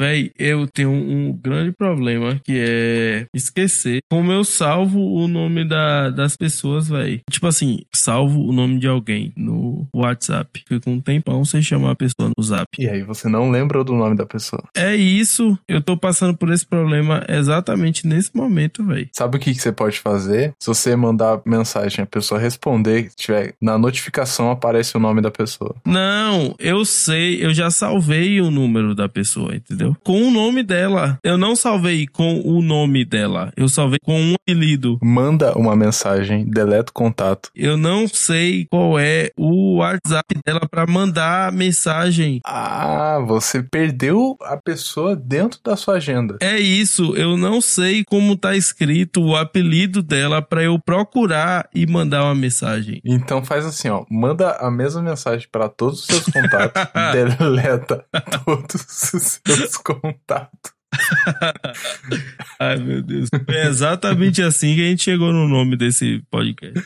[0.00, 6.10] Véi, eu tenho um grande problema que é esquecer como eu salvo o nome da,
[6.10, 7.20] das pessoas, véi.
[7.30, 10.64] Tipo assim, salvo o nome de alguém no WhatsApp.
[10.66, 12.66] Fica um tempão sem chamar a pessoa no zap.
[12.78, 14.62] e aí, você não lembra do nome da pessoa.
[14.76, 19.08] É isso, eu tô passando por esse problema exatamente nesse momento, véi.
[19.12, 20.52] Sabe o que, que você pode fazer?
[20.58, 25.74] Se você mandar mensagem, a pessoa responder, tiver na notificação aparece o nome da pessoa.
[25.86, 29.91] Não, eu sei, eu já salvei o número da pessoa, entendeu?
[30.02, 31.18] Com o nome dela.
[31.22, 33.52] Eu não salvei com o nome dela.
[33.56, 34.98] Eu salvei com um apelido.
[35.02, 37.50] Manda uma mensagem, deleta o contato.
[37.54, 42.40] Eu não sei qual é o WhatsApp dela para mandar mensagem.
[42.44, 46.36] Ah, você perdeu a pessoa dentro da sua agenda.
[46.40, 51.86] É isso, eu não sei como tá escrito o apelido dela para eu procurar e
[51.86, 53.00] mandar uma mensagem.
[53.04, 56.82] Então faz assim, ó, manda a mesma mensagem para todos os seus contatos,
[57.38, 58.04] deleta
[58.44, 58.74] todos
[59.14, 60.72] os seus contatos.
[62.60, 63.28] Ai, meu Deus.
[63.48, 66.80] É exatamente assim que a gente chegou no nome desse podcast.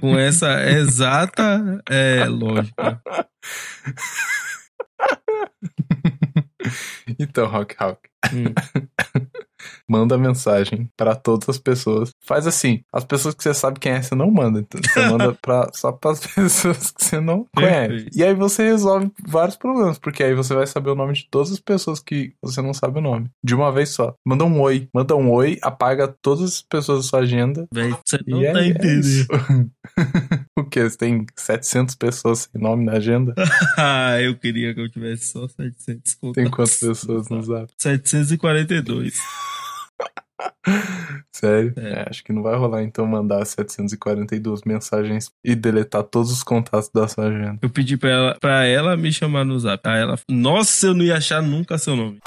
[0.00, 3.00] Com essa exata é, lógica.
[7.18, 8.08] Então, Rock Rock.
[8.32, 8.52] Hum.
[9.88, 12.10] Manda mensagem para todas as pessoas.
[12.24, 14.60] Faz assim, as pessoas que você sabe quem é, você não manda.
[14.60, 18.08] Então você manda pra, só para as pessoas que você não conhece.
[18.14, 21.52] E aí você resolve vários problemas, porque aí você vai saber o nome de todas
[21.52, 23.30] as pessoas que você não sabe o nome.
[23.42, 24.14] De uma vez só.
[24.24, 24.88] Manda um oi.
[24.92, 27.66] Manda um oi, apaga todas as pessoas da sua agenda.
[27.72, 29.26] Véi, você não tá é, entendendo.
[29.30, 29.66] É
[30.60, 30.82] o que?
[30.82, 33.34] Você tem 700 pessoas sem nome na agenda?
[33.76, 36.42] ah, eu queria que eu tivesse só 700 contatos.
[36.42, 37.72] Tem quantas pessoas no zap?
[37.78, 39.18] 742.
[41.32, 41.72] Sério?
[41.76, 41.96] É.
[41.96, 46.90] É, acho que não vai rolar então mandar 742 mensagens e deletar todos os contatos
[46.92, 47.58] da sua agenda.
[47.62, 49.86] Eu pedi pra ela, pra ela me chamar no zap.
[49.88, 52.18] Aí ela, nossa, eu não ia achar nunca seu nome.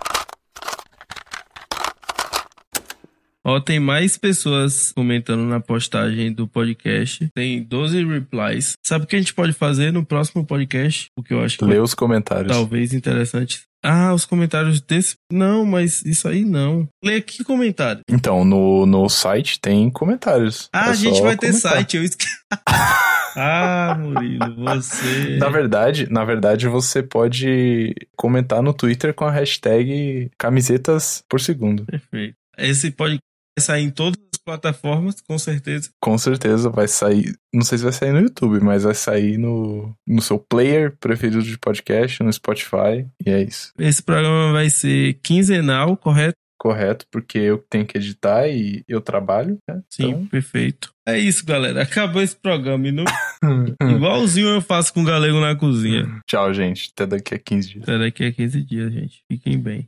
[3.45, 7.27] Ó, tem mais pessoas comentando na postagem do podcast.
[7.33, 8.73] Tem 12 replies.
[8.85, 11.07] Sabe o que a gente pode fazer no próximo podcast?
[11.17, 11.65] O que eu acho que.
[11.65, 12.51] Lê os comentários.
[12.51, 13.61] Talvez interessante.
[13.83, 15.15] Ah, os comentários desse.
[15.31, 16.87] Não, mas isso aí não.
[17.03, 18.01] Lê aqui comentário.
[18.09, 20.69] Então, no, no site tem comentários.
[20.73, 22.35] Ah, é a gente vai ter site, eu esqueci.
[23.37, 25.37] ah, Murilo, você.
[25.37, 31.85] Na verdade, na verdade, você pode comentar no Twitter com a hashtag camisetas por segundo.
[31.85, 32.35] Perfeito.
[32.57, 33.28] Esse podcast vai
[33.59, 35.89] sair em todas as plataformas, com certeza.
[36.01, 37.35] Com certeza vai sair.
[37.53, 41.43] Não sei se vai sair no YouTube, mas vai sair no, no seu player preferido
[41.43, 43.07] de podcast, no Spotify.
[43.25, 43.71] E é isso.
[43.77, 46.37] Esse programa vai ser quinzenal, correto?
[46.59, 49.57] Correto, porque eu tenho que editar e eu trabalho.
[49.67, 49.81] Né?
[49.89, 50.27] Sim, então...
[50.27, 50.91] perfeito.
[51.07, 51.81] É isso, galera.
[51.81, 52.85] Acabou esse programa.
[52.85, 53.05] E no...
[53.81, 56.19] Igualzinho eu faço com o galego na cozinha.
[56.27, 56.91] Tchau, gente.
[56.93, 57.83] Até daqui a 15 dias.
[57.83, 59.23] Até daqui a 15 dias, gente.
[59.31, 59.87] Fiquem bem.